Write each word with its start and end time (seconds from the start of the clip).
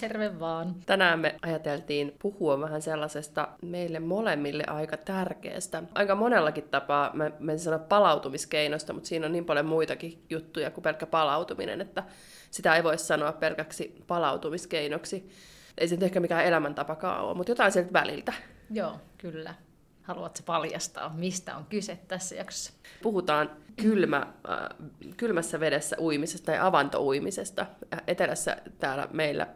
Terve 0.00 0.40
vaan. 0.40 0.74
Tänään 0.86 1.18
me 1.18 1.36
ajateltiin 1.42 2.14
puhua 2.18 2.60
vähän 2.60 2.82
sellaisesta 2.82 3.48
meille 3.62 4.00
molemmille 4.00 4.64
aika 4.66 4.96
tärkeästä. 4.96 5.82
Aika 5.94 6.14
monellakin 6.14 6.68
tapaa, 6.68 7.10
mä, 7.14 7.30
mä 7.38 7.52
en 7.52 7.58
sano 7.58 7.78
palautumiskeinosta, 7.78 8.92
mutta 8.92 9.08
siinä 9.08 9.26
on 9.26 9.32
niin 9.32 9.44
paljon 9.44 9.66
muitakin 9.66 10.24
juttuja 10.30 10.70
kuin 10.70 10.82
pelkkä 10.82 11.06
palautuminen, 11.06 11.80
että 11.80 12.04
sitä 12.50 12.76
ei 12.76 12.84
voi 12.84 12.98
sanoa 12.98 13.32
pelkäksi 13.32 14.04
palautumiskeinoksi. 14.06 15.30
Ei 15.78 15.88
se 15.88 15.94
nyt 15.94 16.02
ehkä 16.02 16.20
mikään 16.20 16.44
elämäntapakaan 16.44 17.24
ole, 17.24 17.36
mutta 17.36 17.50
jotain 17.52 17.72
sieltä 17.72 17.92
väliltä. 17.92 18.32
Joo, 18.70 18.92
kyllä. 19.18 19.54
Haluatko 20.02 20.40
paljastaa, 20.46 21.08
mistä 21.08 21.56
on 21.56 21.64
kyse 21.64 21.98
tässä 22.08 22.34
jaksossa? 22.34 22.72
Puhutaan 23.02 23.50
kylmä, 23.82 24.16
äh, 24.16 24.88
kylmässä 25.16 25.60
vedessä 25.60 25.96
uimisesta 26.00 26.46
tai 26.46 26.58
avantouimisesta. 26.58 27.66
Etelässä 28.06 28.56
täällä 28.78 29.08
meillä, 29.12 29.46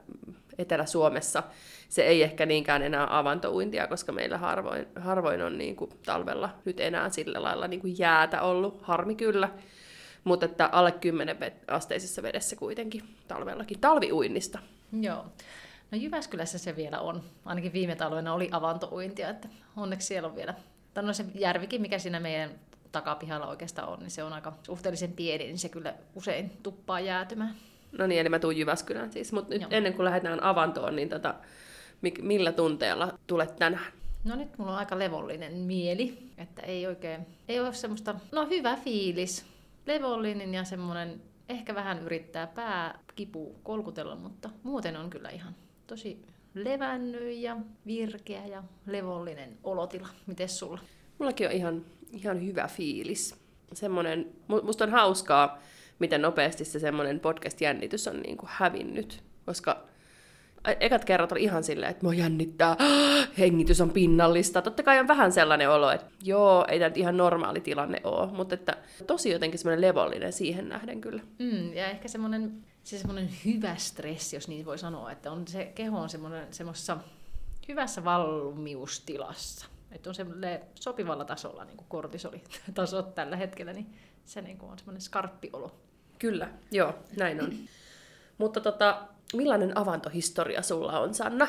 Etelä-Suomessa, 0.60 1.42
se 1.88 2.02
ei 2.02 2.22
ehkä 2.22 2.46
niinkään 2.46 2.82
enää 2.82 3.18
avantouintia, 3.18 3.86
koska 3.86 4.12
meillä 4.12 4.38
harvoin, 4.38 4.86
harvoin 4.96 5.42
on 5.42 5.58
niin 5.58 5.76
kuin 5.76 5.90
talvella 6.06 6.50
nyt 6.64 6.80
enää 6.80 7.08
sillä 7.08 7.42
lailla 7.42 7.68
niin 7.68 7.80
kuin 7.80 7.98
jäätä 7.98 8.42
ollut, 8.42 8.82
harmi 8.82 9.14
kyllä. 9.14 9.48
Mutta 10.24 10.46
että 10.46 10.66
alle 10.72 10.92
10 10.92 11.36
asteisessa 11.68 12.22
vedessä 12.22 12.56
kuitenkin 12.56 13.02
talvellakin 13.28 13.80
talviuinnista. 13.80 14.58
Joo. 15.00 15.26
No 15.90 15.98
Jyväskylässä 15.98 16.58
se 16.58 16.76
vielä 16.76 17.00
on. 17.00 17.22
Ainakin 17.44 17.72
viime 17.72 17.96
talvena 17.96 18.34
oli 18.34 18.48
avantouintia, 18.52 19.28
että 19.28 19.48
onneksi 19.76 20.06
siellä 20.06 20.28
on 20.28 20.36
vielä. 20.36 20.54
Tai 20.94 21.04
no 21.04 21.12
se 21.12 21.24
järvikin, 21.34 21.80
mikä 21.80 21.98
siinä 21.98 22.20
meidän 22.20 22.50
takapihalla 22.92 23.46
oikeastaan 23.46 23.88
on, 23.88 23.98
niin 23.98 24.10
se 24.10 24.22
on 24.24 24.32
aika 24.32 24.52
suhteellisen 24.62 25.12
pieni, 25.12 25.44
niin 25.44 25.58
se 25.58 25.68
kyllä 25.68 25.94
usein 26.14 26.50
tuppaa 26.62 27.00
jäätymään. 27.00 27.54
No 27.98 28.06
niin, 28.06 28.20
eli 28.20 28.28
mä 28.28 28.38
tuun 28.38 28.56
Jyväskylään 28.56 29.12
siis. 29.12 29.32
Mutta 29.32 29.54
nyt 29.54 29.62
Joo. 29.62 29.70
ennen 29.70 29.94
kuin 29.94 30.04
lähdetään 30.04 30.42
avantoon, 30.42 30.96
niin 30.96 31.08
tota, 31.08 31.34
millä 32.22 32.52
tunteella 32.52 33.18
tulet 33.26 33.56
tänään? 33.56 33.92
No 34.24 34.36
nyt 34.36 34.58
mulla 34.58 34.72
on 34.72 34.78
aika 34.78 34.98
levollinen 34.98 35.54
mieli, 35.54 36.18
että 36.38 36.62
ei 36.62 36.86
oikein, 36.86 37.26
ei 37.48 37.60
ole 37.60 37.74
semmoista, 37.74 38.14
no 38.32 38.46
hyvä 38.46 38.76
fiilis, 38.76 39.44
levollinen 39.86 40.54
ja 40.54 40.64
semmoinen, 40.64 41.22
ehkä 41.48 41.74
vähän 41.74 41.98
yrittää 42.02 42.46
pää 42.46 42.98
kipu 43.14 43.54
kolkutella, 43.62 44.16
mutta 44.16 44.50
muuten 44.62 44.96
on 44.96 45.10
kyllä 45.10 45.28
ihan 45.28 45.54
tosi 45.86 46.22
levännyt 46.54 47.36
ja 47.36 47.56
virkeä 47.86 48.46
ja 48.46 48.62
levollinen 48.86 49.58
olotila. 49.64 50.08
Mites 50.26 50.58
sulla? 50.58 50.80
Mullakin 51.18 51.46
on 51.46 51.52
ihan, 51.52 51.84
ihan 52.12 52.46
hyvä 52.46 52.68
fiilis. 52.68 53.34
Semmonen, 53.72 54.26
musta 54.62 54.84
on 54.84 54.90
hauskaa, 54.90 55.58
miten 56.00 56.22
nopeasti 56.22 56.64
se 56.64 56.78
semmoinen 56.78 57.20
podcast-jännitys 57.20 58.08
on 58.08 58.20
niin 58.20 58.36
kuin 58.36 58.50
hävinnyt, 58.52 59.22
koska 59.46 59.84
ekat 60.80 61.04
kerrat 61.04 61.32
oli 61.32 61.42
ihan 61.42 61.64
silleen, 61.64 61.90
että 61.90 62.04
mua 62.04 62.14
jännittää, 62.14 62.76
hengitys 63.38 63.80
on 63.80 63.90
pinnallista. 63.90 64.62
Totta 64.62 64.82
kai 64.82 64.98
on 64.98 65.08
vähän 65.08 65.32
sellainen 65.32 65.70
olo, 65.70 65.90
että 65.90 66.06
joo, 66.22 66.64
ei 66.68 66.78
tämä 66.78 66.92
ihan 66.94 67.16
normaali 67.16 67.60
tilanne 67.60 68.00
ole, 68.04 68.32
mutta 68.32 68.54
että 68.54 68.76
tosi 69.06 69.30
jotenkin 69.30 69.58
semmoinen 69.58 69.80
levollinen 69.80 70.32
siihen 70.32 70.68
nähden 70.68 71.00
kyllä. 71.00 71.22
Mm, 71.38 71.72
ja 71.72 71.86
ehkä 71.86 72.08
semmoinen 72.08 72.64
se 72.82 72.98
semmoinen 72.98 73.30
hyvä 73.44 73.76
stressi, 73.76 74.36
jos 74.36 74.48
niin 74.48 74.66
voi 74.66 74.78
sanoa, 74.78 75.12
että 75.12 75.32
on 75.32 75.48
se 75.48 75.64
keho 75.64 76.00
on 76.00 76.08
semmoisessa 76.50 76.98
hyvässä 77.68 78.04
valmiustilassa. 78.04 79.66
Että 79.92 80.10
on 80.10 80.14
semmoinen 80.14 80.60
sopivalla 80.74 81.24
tasolla, 81.24 81.64
niin 81.64 81.76
kuin 81.76 81.88
kortisolitasot 81.88 83.14
tällä 83.14 83.36
hetkellä, 83.36 83.72
niin 83.72 83.94
se 84.24 84.42
niin 84.42 84.58
kuin 84.58 84.72
on 84.72 84.78
semmoinen 84.78 85.00
skarppi 85.00 85.50
olo. 85.52 85.80
Kyllä, 86.20 86.48
joo, 86.70 86.94
näin 87.16 87.42
on. 87.42 87.52
Mutta 88.38 88.60
tota, 88.60 89.02
millainen 89.34 89.78
avantohistoria 89.78 90.62
sulla 90.62 91.00
on, 91.00 91.14
Sanna? 91.14 91.48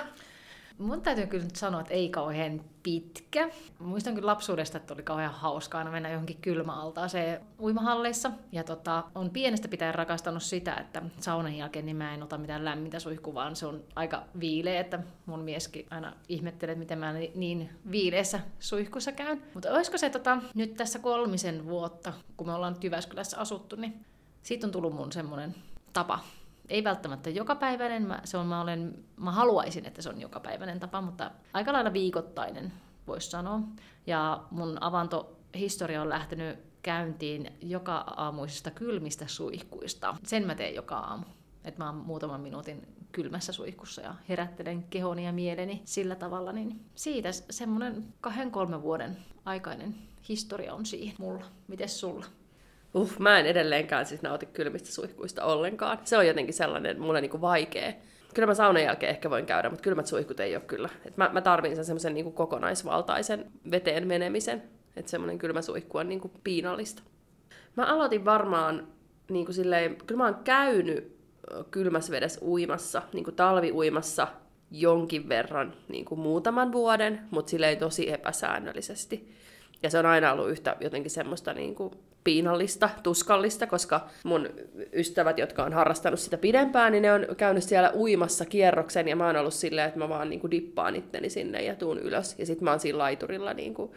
Mun 0.78 1.02
täytyy 1.02 1.28
kyllä 1.28 1.44
nyt 1.44 1.56
sanoa, 1.56 1.82
että 1.82 1.94
ei 1.94 2.10
kauhean 2.10 2.62
pitkä. 2.84 3.50
Muistan 3.80 4.16
kyllä 4.16 4.26
lapsuudesta, 4.26 4.78
että 4.78 4.94
oli 4.94 5.04
kauhean 5.04 5.34
hauskaa 5.34 5.92
mennä 5.92 6.10
johonkin 6.10 6.38
kylmäaltaaseen 6.42 7.42
uimahalleissa. 7.60 8.32
Ja 8.52 8.64
tota, 8.64 9.04
on 9.16 9.30
pienestä 9.30 9.68
pitäen 9.68 9.96
rakastanut 9.96 10.44
sitä, 10.44 10.74
että 10.76 11.02
saunan 11.20 11.58
jälkeen 11.58 11.86
niin 11.86 11.96
mä 11.96 12.14
en 12.14 12.24
ota 12.24 12.38
mitään 12.38 12.66
lämmintä 12.66 13.00
suihkua, 13.00 13.34
vaan 13.34 13.56
se 13.56 13.66
on 13.66 13.84
aika 13.96 14.24
viileä, 14.40 14.80
että 14.80 15.00
mun 15.26 15.40
mieskin 15.40 15.86
aina 15.90 16.14
ihmettelee, 16.30 16.76
miten 16.76 17.00
mä 17.00 17.14
niin 17.36 17.70
viileessä 17.92 18.40
suihkussa 18.60 19.12
käyn. 19.12 19.44
Mutta 19.54 19.72
olisiko 19.72 19.98
se 19.98 20.10
tota, 20.10 20.38
nyt 20.56 20.74
tässä 20.74 21.00
kolmisen 21.00 21.66
vuotta, 21.66 22.14
kun 22.38 22.48
me 22.48 22.54
ollaan 22.54 22.78
Jyväskylässä 22.84 23.38
asuttu, 23.38 23.76
niin 23.76 24.06
siitä 24.44 24.68
on 24.68 24.72
tullut 24.72 24.94
mun 24.94 25.12
semmoinen 25.12 25.56
tapa 25.94 26.20
ei 26.72 26.84
välttämättä 26.84 27.30
jokapäiväinen, 27.30 28.04
mä, 28.04 28.22
se 28.24 28.38
on, 28.38 28.48
mä, 28.48 28.62
olen, 28.62 29.04
mä 29.18 29.32
haluaisin, 29.32 29.86
että 29.86 30.02
se 30.02 30.10
on 30.10 30.22
jokapäiväinen 30.22 30.80
tapa, 30.80 31.02
mutta 31.02 31.32
aika 31.54 31.74
lailla 31.74 31.94
viikoittainen, 31.94 32.74
voisi 33.08 33.30
sanoa. 33.30 33.60
Ja 34.08 34.44
mun 34.52 34.78
avantohistoria 34.82 36.02
on 36.02 36.10
lähtenyt 36.10 36.60
käyntiin 36.84 37.52
joka 37.62 37.98
aamuisista 37.98 38.72
kylmistä 38.72 39.28
suihkuista. 39.28 40.16
Sen 40.24 40.48
mä 40.48 40.56
teen 40.56 40.76
joka 40.76 40.98
aamu. 40.98 41.26
Että 41.66 41.84
mä 41.84 41.90
oon 41.90 41.96
muutaman 41.96 42.42
minuutin 42.42 42.88
kylmässä 43.12 43.54
suihkussa 43.54 44.02
ja 44.02 44.16
herättelen 44.30 44.84
kehoni 44.84 45.26
ja 45.26 45.34
mieleni 45.34 45.82
sillä 45.86 46.16
tavalla, 46.16 46.52
niin 46.52 46.86
siitä 46.96 47.30
semmoinen 47.32 48.14
kahden 48.22 48.52
kolmen 48.52 48.82
vuoden 48.82 49.18
aikainen 49.46 49.96
historia 50.30 50.74
on 50.74 50.86
siihen 50.86 51.16
mulla. 51.20 51.46
Mites 51.68 52.00
sulla? 52.00 52.26
Uh, 52.94 53.14
mä 53.20 53.40
en 53.40 53.46
edelleenkään 53.46 54.06
siis 54.06 54.22
nauti 54.22 54.46
kylmistä 54.46 54.92
suihkuista 54.92 55.44
ollenkaan. 55.44 56.00
Se 56.04 56.18
on 56.18 56.28
jotenkin 56.28 56.54
sellainen 56.54 57.02
mulle 57.02 57.22
niinku 57.22 57.42
vaikea. 57.42 57.94
Kyllä 58.34 58.46
mä 58.46 58.54
saunan 58.54 58.84
jälkeen 58.84 59.10
ehkä 59.10 59.30
voin 59.30 59.46
käydä, 59.46 59.70
mutta 59.70 59.84
kylmät 59.84 60.08
suihkut 60.08 60.40
ei 60.40 60.56
ole 60.56 60.64
kyllä. 60.68 60.90
Et 61.06 61.18
mä, 61.18 61.30
mä 61.34 61.42
tarvin 61.42 61.76
sen 61.76 61.86
semmoisen 61.86 62.14
niinku 62.14 62.32
kokonaisvaltaisen 62.32 63.52
veteen 63.72 64.08
menemisen. 64.08 64.64
Että 64.96 65.12
semmoinen 65.12 65.38
kylmä 65.38 65.62
suihku 65.62 65.98
on 65.98 66.10
niinku 66.10 66.32
piinallista. 66.44 67.04
Mä 67.76 67.86
aloitin 67.86 68.26
varmaan 68.26 68.88
niinku 69.30 69.54
silleen, 69.54 69.96
kyllä 70.08 70.18
mä 70.18 70.26
oon 70.26 70.44
käynyt 70.44 71.18
kylmässä 71.72 72.12
vedessä 72.12 72.40
uimassa, 72.46 73.02
niinku 73.14 73.32
talviuimassa 73.32 74.28
jonkin 74.72 75.30
verran 75.30 75.74
niinku 75.88 76.16
muutaman 76.16 76.72
vuoden, 76.72 77.22
mutta 77.32 77.50
silleen 77.50 77.78
tosi 77.78 78.12
epäsäännöllisesti. 78.12 79.36
Ja 79.84 79.90
se 79.90 80.00
on 80.00 80.06
aina 80.06 80.32
ollut 80.32 80.50
yhtä 80.50 80.76
jotenkin 80.80 81.12
semmoista 81.12 81.54
niinku 81.54 81.92
piinallista, 82.24 82.90
tuskallista, 83.04 83.68
koska 83.68 84.08
mun 84.24 84.50
ystävät, 84.94 85.38
jotka 85.38 85.64
on 85.64 85.74
harrastanut 85.74 86.20
sitä 86.20 86.38
pidempään, 86.38 86.92
niin 86.92 87.02
ne 87.02 87.14
on 87.14 87.26
käynyt 87.38 87.64
siellä 87.64 87.92
uimassa 87.96 88.46
kierroksen, 88.46 89.08
ja 89.08 89.16
mä 89.16 89.28
oon 89.28 89.36
ollut 89.36 89.54
silleen, 89.54 89.88
että 89.88 90.00
mä 90.00 90.10
vaan 90.10 90.30
niinku 90.30 90.52
dippaan 90.52 90.96
itteni 90.96 91.30
sinne 91.30 91.64
ja 91.64 91.76
tuun 91.76 92.00
ylös, 92.00 92.36
ja 92.40 92.46
sitten 92.46 92.64
mä 92.64 92.70
oon 92.70 92.80
siinä 92.80 92.98
laiturilla 92.98 93.54
niinku 93.54 93.96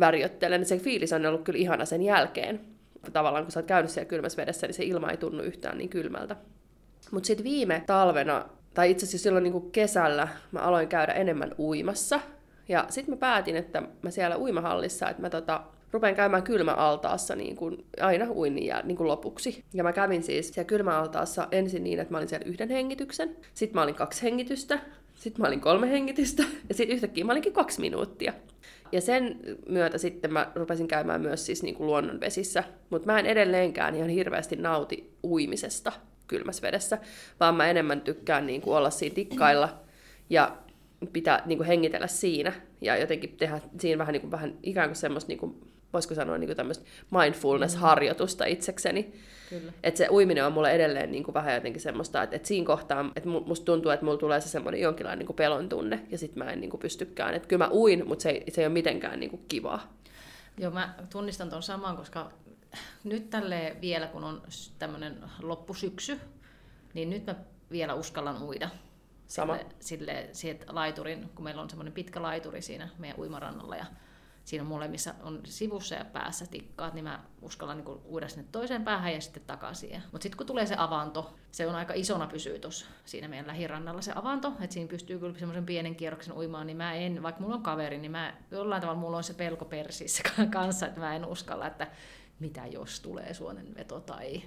värjöttelen. 0.00 0.64
Se 0.64 0.78
fiilis 0.78 1.12
on 1.12 1.26
ollut 1.26 1.44
kyllä 1.44 1.58
ihana 1.58 1.84
sen 1.84 2.02
jälkeen. 2.02 2.60
Tavallaan 3.12 3.44
kun 3.44 3.52
sä 3.52 3.60
oot 3.60 3.66
käynyt 3.66 3.90
siellä 3.90 4.08
kylmässä 4.08 4.42
vedessä, 4.42 4.66
niin 4.66 4.74
se 4.74 4.84
ilma 4.84 5.10
ei 5.10 5.16
tunnu 5.16 5.42
yhtään 5.42 5.78
niin 5.78 5.90
kylmältä. 5.90 6.36
Mutta 7.10 7.26
sitten 7.26 7.44
viime 7.44 7.82
talvena, 7.86 8.44
tai 8.74 8.90
itse 8.90 9.06
asiassa 9.06 9.22
silloin 9.22 9.42
niinku 9.42 9.60
kesällä, 9.60 10.28
mä 10.52 10.60
aloin 10.60 10.88
käydä 10.88 11.12
enemmän 11.12 11.54
uimassa. 11.58 12.20
Ja 12.68 12.84
sitten 12.88 13.14
mä 13.14 13.18
päätin, 13.18 13.56
että 13.56 13.82
mä 14.02 14.10
siellä 14.10 14.38
uimahallissa, 14.38 15.08
että 15.08 15.22
mä 15.22 15.30
tota, 15.30 15.62
rupean 15.92 16.14
käymään 16.14 16.42
kylmäaltaassa 16.42 17.36
niin 17.36 17.56
kuin 17.56 17.84
aina 18.00 18.30
uinnin 18.30 18.66
jää, 18.66 18.82
niin 18.82 18.96
kuin 18.96 19.08
lopuksi. 19.08 19.64
Ja 19.74 19.82
mä 19.82 19.92
kävin 19.92 20.22
siis 20.22 20.48
siellä 20.48 20.66
kylmäaltaassa 20.66 21.48
ensin 21.52 21.84
niin, 21.84 22.00
että 22.00 22.14
mä 22.14 22.18
olin 22.18 22.28
siellä 22.28 22.46
yhden 22.46 22.68
hengityksen, 22.68 23.36
sitten 23.54 23.74
mä 23.74 23.82
olin 23.82 23.94
kaksi 23.94 24.22
hengitystä, 24.22 24.78
sitten 25.14 25.42
mä 25.42 25.48
olin 25.48 25.60
kolme 25.60 25.90
hengitystä, 25.90 26.42
ja 26.68 26.74
sitten 26.74 26.96
yhtäkkiä 26.96 27.24
mä 27.24 27.32
olinkin 27.32 27.52
kaksi 27.52 27.80
minuuttia. 27.80 28.32
Ja 28.92 29.00
sen 29.00 29.40
myötä 29.68 29.98
sitten 29.98 30.32
mä 30.32 30.52
rupesin 30.54 30.88
käymään 30.88 31.20
myös 31.20 31.46
siis 31.46 31.62
niin 31.62 31.74
kuin 31.74 31.86
luonnonvesissä, 31.86 32.64
mutta 32.90 33.06
mä 33.06 33.18
en 33.18 33.26
edelleenkään 33.26 33.94
ihan 33.94 34.08
hirveästi 34.08 34.56
nauti 34.56 35.12
uimisesta 35.24 35.92
kylmässä 36.26 36.62
vedessä, 36.62 36.98
vaan 37.40 37.54
mä 37.54 37.70
enemmän 37.70 38.00
tykkään 38.00 38.46
niin 38.46 38.60
kuin 38.60 38.76
olla 38.76 38.90
siinä 38.90 39.14
tikkailla 39.14 39.78
ja 40.30 40.56
pitää 41.12 41.42
niin 41.46 41.58
kuin 41.58 41.66
hengitellä 41.66 42.06
siinä 42.06 42.52
ja 42.80 42.96
jotenkin 42.96 43.36
tehdä 43.36 43.60
siinä 43.78 43.98
vähän, 43.98 44.12
niin 44.12 44.20
kuin, 44.20 44.30
vähän 44.30 44.54
ikään 44.62 44.88
kuin 44.88 44.96
semmoista, 44.96 45.28
niin 45.28 45.38
kuin, 45.38 45.69
voisiko 45.92 46.14
sanoa 46.14 46.38
niin 46.38 46.56
tämmöistä 46.56 46.84
mindfulness-harjoitusta 47.10 48.44
itsekseni. 48.44 49.12
Kyllä. 49.48 49.72
Että 49.82 49.98
se 49.98 50.08
uiminen 50.10 50.46
on 50.46 50.52
mulle 50.52 50.70
edelleen 50.70 51.12
niin 51.12 51.24
kuin 51.24 51.34
vähän 51.34 51.54
jotenkin 51.54 51.82
semmoista, 51.82 52.22
että, 52.22 52.36
että 52.36 52.48
siinä 52.48 52.66
kohtaa, 52.66 53.12
että 53.16 53.28
musta 53.28 53.64
tuntuu, 53.64 53.90
että 53.90 54.04
mulla 54.04 54.18
tulee 54.18 54.40
se 54.40 54.48
semmoinen 54.48 54.80
jonkinlainen 54.80 55.18
niin 55.18 55.26
kuin 55.26 55.36
pelon 55.36 55.68
tunne, 55.68 56.00
ja 56.10 56.18
sitten 56.18 56.44
mä 56.44 56.52
en 56.52 56.60
niin 56.60 56.70
kuin 56.70 56.80
pystykään. 56.80 57.34
Että 57.34 57.48
kyllä 57.48 57.64
mä 57.64 57.70
uin, 57.72 58.08
mutta 58.08 58.22
se 58.22 58.30
ei, 58.30 58.50
se 58.50 58.60
ei 58.60 58.66
ole 58.66 58.72
mitenkään 58.72 59.20
niin 59.20 59.30
kuin 59.30 59.44
kivaa. 59.48 59.92
Joo, 60.58 60.70
mä 60.70 60.94
tunnistan 61.12 61.50
tuon 61.50 61.62
saman, 61.62 61.96
koska 61.96 62.30
nyt 63.04 63.30
tälle 63.30 63.76
vielä, 63.80 64.06
kun 64.06 64.24
on 64.24 64.42
tämmöinen 64.78 65.16
loppusyksy, 65.42 66.20
niin 66.94 67.10
nyt 67.10 67.26
mä 67.26 67.34
vielä 67.70 67.94
uskallan 67.94 68.42
uida. 68.42 68.70
Sama. 69.26 69.58
Sille, 69.80 70.28
sille 70.32 70.58
laiturin, 70.68 71.30
kun 71.34 71.44
meillä 71.44 71.62
on 71.62 71.70
semmoinen 71.70 71.92
pitkä 71.92 72.22
laituri 72.22 72.62
siinä 72.62 72.88
meidän 72.98 73.18
uimarannalla 73.18 73.76
ja 73.76 73.86
siinä 74.50 74.62
on 74.62 74.68
molemmissa 74.68 75.14
on 75.22 75.40
sivussa 75.44 75.94
ja 75.94 76.04
päässä 76.04 76.46
tikkaat, 76.46 76.94
niin 76.94 77.04
mä 77.04 77.20
uskallan 77.42 77.76
niin 77.76 77.98
uida 78.08 78.28
sinne 78.28 78.44
toiseen 78.52 78.84
päähän 78.84 79.12
ja 79.12 79.20
sitten 79.20 79.42
takaisin. 79.46 80.02
Mutta 80.12 80.22
sitten 80.22 80.36
kun 80.36 80.46
tulee 80.46 80.66
se 80.66 80.74
avanto, 80.78 81.34
se 81.52 81.66
on 81.66 81.74
aika 81.74 81.94
isona 81.94 82.26
pysyy 82.26 82.60
siinä 83.04 83.28
meidän 83.28 83.46
lähirannalla 83.46 84.02
se 84.02 84.12
avanto, 84.14 84.52
että 84.60 84.74
siinä 84.74 84.88
pystyy 84.88 85.18
kyllä 85.18 85.38
semmoisen 85.38 85.66
pienen 85.66 85.96
kierroksen 85.96 86.36
uimaan, 86.36 86.66
niin 86.66 86.76
mä 86.76 86.94
en, 86.94 87.22
vaikka 87.22 87.40
mulla 87.40 87.54
on 87.54 87.62
kaveri, 87.62 87.98
niin 87.98 88.10
mä 88.10 88.34
jollain 88.50 88.80
tavalla 88.80 89.00
mulla 89.00 89.16
on 89.16 89.24
se 89.24 89.34
pelko 89.34 89.64
persissä 89.64 90.22
kanssa, 90.52 90.86
että 90.86 91.00
mä 91.00 91.16
en 91.16 91.24
uskalla, 91.24 91.66
että 91.66 91.86
mitä 92.40 92.66
jos 92.66 93.00
tulee 93.00 93.34
suonenveto 93.34 94.00
tai 94.00 94.42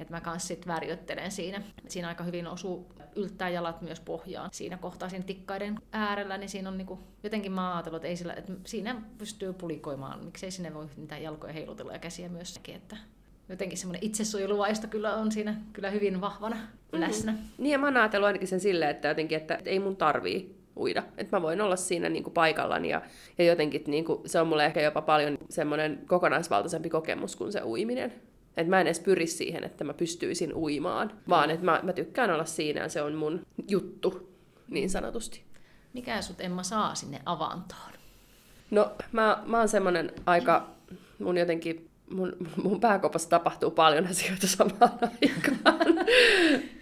että 0.00 0.14
mä 0.14 0.20
kanssa 0.20 0.48
sitten 0.48 0.74
värjöttelen 0.74 1.30
siinä. 1.30 1.62
Siinä 1.88 2.08
aika 2.08 2.24
hyvin 2.24 2.46
osuu 2.46 2.86
yltää 3.16 3.48
jalat 3.48 3.82
myös 3.82 4.00
pohjaan. 4.00 4.50
Siinä 4.52 4.76
kohtaa 4.76 5.08
siinä 5.08 5.24
tikkaiden 5.24 5.78
äärellä, 5.92 6.38
niin 6.38 6.48
siinä 6.48 6.68
on 6.68 6.78
niinku, 6.78 6.98
jotenkin 7.22 7.52
mä 7.52 7.74
ajatellut, 7.74 7.96
että, 7.96 8.08
ei 8.08 8.16
sillä, 8.16 8.32
että 8.32 8.52
siinä 8.64 9.02
pystyy 9.18 9.52
pulikoimaan. 9.52 10.24
Miksei 10.24 10.50
sinne 10.50 10.74
voi 10.74 10.86
mitään 10.96 11.22
jalkoja 11.22 11.52
heilutella 11.52 11.92
ja 11.92 11.98
käsiä 11.98 12.28
myös 12.28 12.60
että 12.74 12.96
jotenkin 13.48 13.78
semmoinen 13.78 14.04
itsesuojeluvaisto 14.04 14.86
kyllä 14.86 15.14
on 15.14 15.32
siinä 15.32 15.54
kyllä 15.72 15.90
hyvin 15.90 16.20
vahvana 16.20 16.56
mm-hmm. 16.56 17.00
läsnä. 17.00 17.34
Niin 17.58 17.72
ja 17.72 17.78
mä 17.78 17.86
oon 17.86 17.96
ajatellut 17.96 18.26
ainakin 18.26 18.48
sen 18.48 18.60
silleen, 18.60 18.90
että 18.90 19.08
jotenkin, 19.08 19.38
että 19.38 19.58
ei 19.64 19.78
mun 19.78 19.96
tarvii 19.96 20.60
uida. 20.76 21.02
Että 21.16 21.36
mä 21.36 21.42
voin 21.42 21.60
olla 21.60 21.76
siinä 21.76 22.08
niin 22.08 22.22
kuin 22.22 22.34
paikallani 22.34 22.88
ja, 22.88 23.02
ja 23.38 23.44
jotenkin 23.44 23.82
niin 23.86 24.04
kuin, 24.04 24.28
se 24.28 24.40
on 24.40 24.46
mulle 24.46 24.64
ehkä 24.64 24.80
jopa 24.80 25.02
paljon 25.02 25.38
semmoinen 25.48 26.00
kokonaisvaltaisempi 26.06 26.90
kokemus 26.90 27.36
kuin 27.36 27.52
se 27.52 27.62
uiminen. 27.64 28.12
Että 28.56 28.70
mä 28.70 28.80
en 28.80 28.86
edes 28.86 29.00
pyri 29.00 29.26
siihen, 29.26 29.64
että 29.64 29.84
mä 29.84 29.94
pystyisin 29.94 30.54
uimaan, 30.54 31.12
vaan 31.28 31.50
että 31.50 31.64
mä, 31.64 31.80
mä 31.82 31.92
tykkään 31.92 32.30
olla 32.30 32.44
siinä 32.44 32.80
ja 32.80 32.88
se 32.88 33.02
on 33.02 33.14
mun 33.14 33.40
juttu, 33.68 34.32
niin 34.68 34.90
sanotusti. 34.90 35.44
Mikä 35.92 36.22
sut 36.22 36.40
Emma 36.40 36.62
saa 36.62 36.94
sinne 36.94 37.20
avantoon? 37.26 37.90
No 38.70 38.92
mä, 39.12 39.42
mä 39.46 39.58
oon 39.58 39.68
semmonen 39.68 40.12
aika, 40.26 40.66
mun 41.18 41.38
jotenkin, 41.38 41.90
mun, 42.10 42.36
mun 42.62 42.80
pääkopassa 42.80 43.28
tapahtuu 43.28 43.70
paljon 43.70 44.06
asioita 44.06 44.46
samaan 44.46 44.98
aikaan. 45.02 45.94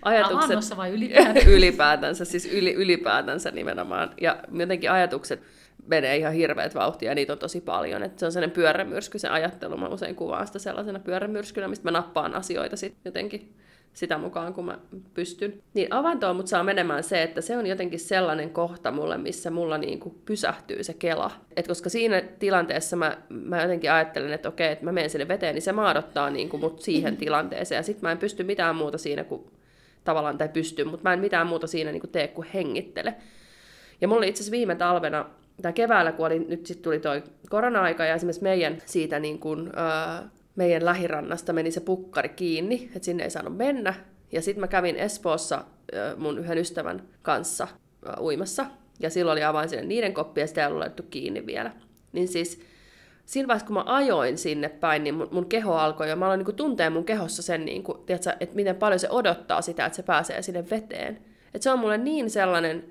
ajatukset, 0.03 0.45
Avannossa 0.45 0.77
vai 0.77 0.91
ylipäätänsä? 0.91 1.51
ylipäätänsä, 1.57 2.25
siis 2.25 2.47
yli, 2.47 2.75
ylipäätänsä 2.75 3.51
nimenomaan. 3.51 4.11
Ja 4.21 4.37
jotenkin 4.53 4.91
ajatukset 4.91 5.43
menee 5.89 6.17
ihan 6.17 6.33
hirveät 6.33 6.75
vauhtia 6.75 7.11
ja 7.11 7.15
niitä 7.15 7.33
on 7.33 7.39
tosi 7.39 7.61
paljon. 7.61 8.03
Et 8.03 8.19
se 8.19 8.27
on 8.27 8.33
sellainen 8.33 8.55
pyörämyrsky, 8.55 9.19
se 9.19 9.29
ajattelu. 9.29 9.77
Mä 9.77 9.89
usein 9.89 10.15
kuvaan 10.15 10.47
sitä 10.47 10.59
sellaisena 10.59 10.99
pyörämyrskynä, 10.99 11.69
mistä 11.69 11.85
mä 11.85 11.91
nappaan 11.91 12.35
asioita 12.35 12.77
sitten 12.77 13.01
jotenkin 13.05 13.55
sitä 13.93 14.19
mukaan, 14.19 14.55
kun 14.55 14.65
mä 14.65 14.79
pystyn. 15.15 15.63
Niin 15.75 15.93
avantoon 15.93 16.37
mut 16.37 16.47
saa 16.47 16.65
menemään 16.65 17.03
se, 17.03 17.23
että 17.23 17.41
se 17.41 17.57
on 17.57 17.67
jotenkin 17.67 18.01
sellainen 18.01 18.51
kohta 18.51 18.91
mulle, 18.91 19.19
missä 19.19 19.51
mulla 19.51 19.79
niinku 19.79 20.15
pysähtyy 20.25 20.85
se 20.85 20.95
kela. 20.95 21.31
Et 21.57 21.69
koska 21.69 21.89
siinä 21.89 22.23
tilanteessa 22.39 22.97
mä, 22.97 23.17
mä 23.29 23.63
jotenkin 23.63 23.93
ajattelen, 23.93 24.33
että 24.33 24.49
okei, 24.49 24.73
että 24.73 24.85
mä 24.85 24.93
menen 24.93 25.11
sinne 25.11 25.29
veteen, 25.29 25.55
niin 25.55 25.63
se 25.63 25.73
maadottaa 25.73 26.31
niinku 26.31 26.59
mut 26.59 26.81
siihen 26.81 27.17
tilanteeseen. 27.17 27.77
Ja 27.79 27.83
sit 27.83 28.03
mä 28.03 28.13
en 28.13 28.19
pysty 28.19 28.45
mitään 28.45 28.77
muuta 28.77 28.99
siinä 28.99 29.25
kuin 29.25 29.51
tavallaan, 30.05 30.39
tai 30.39 30.49
pysty, 30.49 30.85
mutta 30.85 31.09
mä 31.09 31.13
en 31.13 31.21
mitään 31.21 31.47
muuta 31.47 31.67
siinä 31.67 31.93
niinku 31.93 32.07
tee 32.07 32.29
kuin 32.29 32.49
hengittele. 32.55 33.15
Ja 34.01 34.09
mulla 34.09 34.27
itse 34.27 34.41
asiassa 34.41 34.57
viime 34.57 34.75
talvena 34.75 35.27
tai 35.63 35.73
keväällä, 35.73 36.13
kun 36.13 36.27
oli, 36.27 36.39
nyt 36.39 36.67
sitten 36.67 36.85
tuli 36.85 36.99
toi 36.99 37.23
korona-aika 37.51 38.05
ja 38.05 38.15
esimerkiksi 38.15 38.43
meidän 38.43 38.79
siitä 38.87 39.19
niin 39.19 39.39
kun, 39.39 39.71
ää, 39.77 40.29
meidän 40.57 40.85
lähirannasta 40.85 41.53
meni 41.53 41.71
se 41.71 41.81
pukkari 41.81 42.29
kiinni, 42.29 42.91
että 42.95 43.05
sinne 43.05 43.25
ei 43.25 43.31
saanut 43.31 43.57
mennä. 43.57 43.95
Ja 44.33 44.43
sitten 44.43 44.61
mä 44.61 44.69
kävin 44.69 44.97
Espoossa 44.97 45.65
ää, 45.93 46.17
mun 46.17 46.39
yhden 46.39 46.59
ystävän 46.59 47.03
kanssa 47.23 47.69
ää, 48.07 48.17
uimassa. 48.21 48.67
Ja 49.01 49.11
silloin 49.11 49.33
oli 49.33 49.45
avain 49.45 49.69
sinne 49.69 49.85
niiden 49.85 50.15
koppi 50.15 50.41
ja 50.41 50.47
sitä 50.47 50.67
ei 50.67 50.73
ollut 50.73 51.07
kiinni 51.11 51.47
vielä. 51.47 51.71
Niin 52.13 52.29
siis 52.29 52.61
siinä 53.25 53.49
vaiheessa, 53.49 53.67
kun 53.67 53.75
mä 53.75 53.85
ajoin 53.87 54.39
sinne 54.39 54.69
päin, 54.69 55.05
niin 55.05 55.15
mun, 55.15 55.29
mun 55.31 55.47
keho 55.47 55.75
alkoi 55.75 56.11
jo, 56.11 56.17
mä 56.17 56.25
aloin 56.27 56.45
niin 56.45 56.57
tuntee 56.57 56.91
mun 56.91 57.05
kehossa 57.05 57.43
sen, 57.43 57.65
niin 57.65 57.83
kuin, 57.83 57.99
tiedätkö, 58.07 58.37
että 58.41 58.57
miten 58.57 58.77
paljon 58.77 59.01
se 59.01 59.11
odottaa 59.11 59.63
sitä, 59.63 59.87
että 59.87 59.97
se 59.97 60.03
pääsee 60.03 60.43
sinne 60.43 60.65
veteen. 60.71 61.19
Että 61.55 61.63
se 61.63 61.71
on 61.71 61.79
mulle 61.79 61.99
niin 61.99 62.31
sellainen 62.31 62.85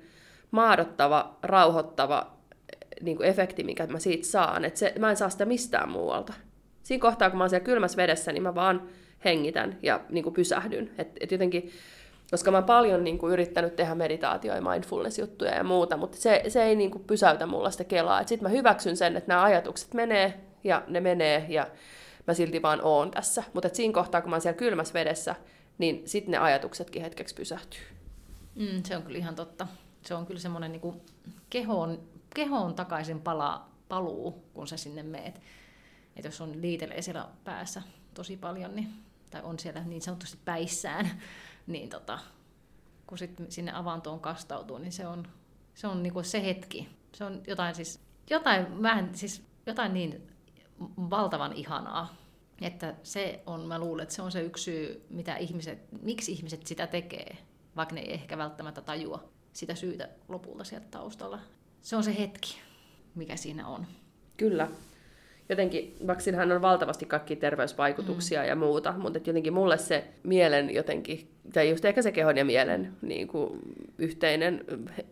maadottava, 0.50 1.36
rauhoittava 1.42 2.37
niin 3.02 3.16
kuin 3.16 3.28
efekti, 3.28 3.64
mikä 3.64 3.86
mä 3.86 3.98
siitä 3.98 4.26
saan. 4.26 4.64
Että 4.64 4.78
se, 4.78 4.94
mä 4.98 5.10
en 5.10 5.16
saa 5.16 5.30
sitä 5.30 5.44
mistään 5.44 5.90
muualta. 5.90 6.32
Siinä 6.82 7.02
kohtaa, 7.02 7.30
kun 7.30 7.38
mä 7.38 7.44
oon 7.44 7.50
siellä 7.50 7.64
kylmässä 7.64 7.96
vedessä, 7.96 8.32
niin 8.32 8.42
mä 8.42 8.54
vaan 8.54 8.88
hengitän 9.24 9.78
ja 9.82 10.00
niin 10.08 10.24
kuin 10.24 10.34
pysähdyn. 10.34 10.90
Et, 10.98 11.08
et 11.20 11.32
jotenkin, 11.32 11.70
koska 12.30 12.50
mä 12.50 12.56
oon 12.56 12.64
paljon 12.64 13.04
niin 13.04 13.18
kuin, 13.18 13.32
yrittänyt 13.32 13.76
tehdä 13.76 13.94
meditaatio- 13.94 14.54
ja 14.54 14.62
mindfulness-juttuja 14.62 15.54
ja 15.54 15.64
muuta, 15.64 15.96
mutta 15.96 16.16
se, 16.16 16.42
se 16.48 16.62
ei 16.62 16.76
niin 16.76 16.90
kuin, 16.90 17.04
pysäytä 17.04 17.46
mulla 17.46 17.70
sitä 17.70 17.84
kelaa. 17.84 18.26
Sitten 18.26 18.42
mä 18.42 18.56
hyväksyn 18.56 18.96
sen, 18.96 19.16
että 19.16 19.28
nämä 19.28 19.42
ajatukset 19.42 19.94
menee 19.94 20.40
ja 20.64 20.82
ne 20.88 21.00
menee 21.00 21.46
ja 21.48 21.66
mä 22.26 22.34
silti 22.34 22.62
vaan 22.62 22.80
oon 22.82 23.10
tässä. 23.10 23.44
Mutta 23.54 23.68
siinä 23.72 23.94
kohtaa, 23.94 24.20
kun 24.20 24.30
mä 24.30 24.36
oon 24.36 24.40
siellä 24.40 24.58
kylmässä 24.58 24.94
vedessä, 24.94 25.34
niin 25.78 26.02
sitten 26.04 26.32
ne 26.32 26.38
ajatuksetkin 26.38 27.02
hetkeksi 27.02 27.34
pysähtyy. 27.34 27.80
Mm, 28.54 28.82
se 28.84 28.96
on 28.96 29.02
kyllä 29.02 29.18
ihan 29.18 29.34
totta. 29.34 29.66
Se 30.02 30.14
on 30.14 30.26
kyllä 30.26 30.40
semmoinen 30.40 30.72
niin 30.72 31.02
kehoon 31.50 31.98
kehoon 32.34 32.74
takaisin 32.74 33.20
palaa, 33.20 33.72
paluu, 33.88 34.44
kun 34.54 34.68
sä 34.68 34.76
sinne 34.76 35.02
meet. 35.02 35.40
Et 36.16 36.24
jos 36.24 36.40
on 36.40 36.62
liitelee 36.62 37.02
siellä 37.02 37.28
päässä 37.44 37.82
tosi 38.14 38.36
paljon, 38.36 38.76
niin, 38.76 38.94
tai 39.30 39.42
on 39.42 39.58
siellä 39.58 39.84
niin 39.84 40.02
sanotusti 40.02 40.38
päissään, 40.44 41.10
niin 41.66 41.88
tota, 41.88 42.18
kun 43.06 43.18
sit 43.18 43.30
sinne 43.48 43.72
avantoon 43.72 44.20
kastautuu, 44.20 44.78
niin 44.78 44.92
se 44.92 45.06
on, 45.06 45.26
se 45.74 45.86
on 45.86 46.02
niinku 46.02 46.22
se 46.22 46.44
hetki. 46.44 46.88
Se 47.12 47.24
on 47.24 47.42
jotain, 47.46 47.74
siis, 47.74 48.00
jotain, 48.30 48.82
vähän, 48.82 49.14
siis 49.14 49.42
jotain 49.66 49.94
niin 49.94 50.28
valtavan 51.10 51.52
ihanaa, 51.52 52.16
että 52.60 52.94
se 53.02 53.42
on, 53.46 53.60
mä 53.60 53.78
luulen, 53.78 54.02
että 54.02 54.14
se 54.14 54.22
on 54.22 54.32
se 54.32 54.42
yksi 54.42 54.64
syy, 54.64 55.06
mitä 55.10 55.36
ihmiset, 55.36 55.78
miksi 56.02 56.32
ihmiset 56.32 56.66
sitä 56.66 56.86
tekee, 56.86 57.36
vaikka 57.76 57.94
ne 57.94 58.00
ei 58.00 58.14
ehkä 58.14 58.38
välttämättä 58.38 58.82
tajua 58.82 59.28
sitä 59.52 59.74
syytä 59.74 60.08
lopulta 60.28 60.64
sieltä 60.64 60.86
taustalla 60.90 61.38
se 61.88 61.96
on 61.96 62.04
se 62.04 62.18
hetki, 62.18 62.58
mikä 63.14 63.36
siinä 63.36 63.66
on. 63.66 63.86
Kyllä. 64.36 64.68
Jotenkin, 65.48 65.96
vaikka 66.06 66.24
siinähän 66.24 66.52
on 66.52 66.62
valtavasti 66.62 67.06
kaikki 67.06 67.36
terveysvaikutuksia 67.36 68.40
mm. 68.40 68.48
ja 68.48 68.56
muuta, 68.56 68.94
mutta 68.98 69.18
jotenkin 69.18 69.52
mulle 69.52 69.78
se 69.78 70.04
mielen 70.22 70.74
jotenkin, 70.74 71.30
tai 71.52 71.70
just 71.70 71.84
ehkä 71.84 72.02
se 72.02 72.12
kehon 72.12 72.36
ja 72.36 72.44
mielen 72.44 72.96
niin 73.02 73.28
kuin 73.28 73.60
yhteinen 73.98 74.64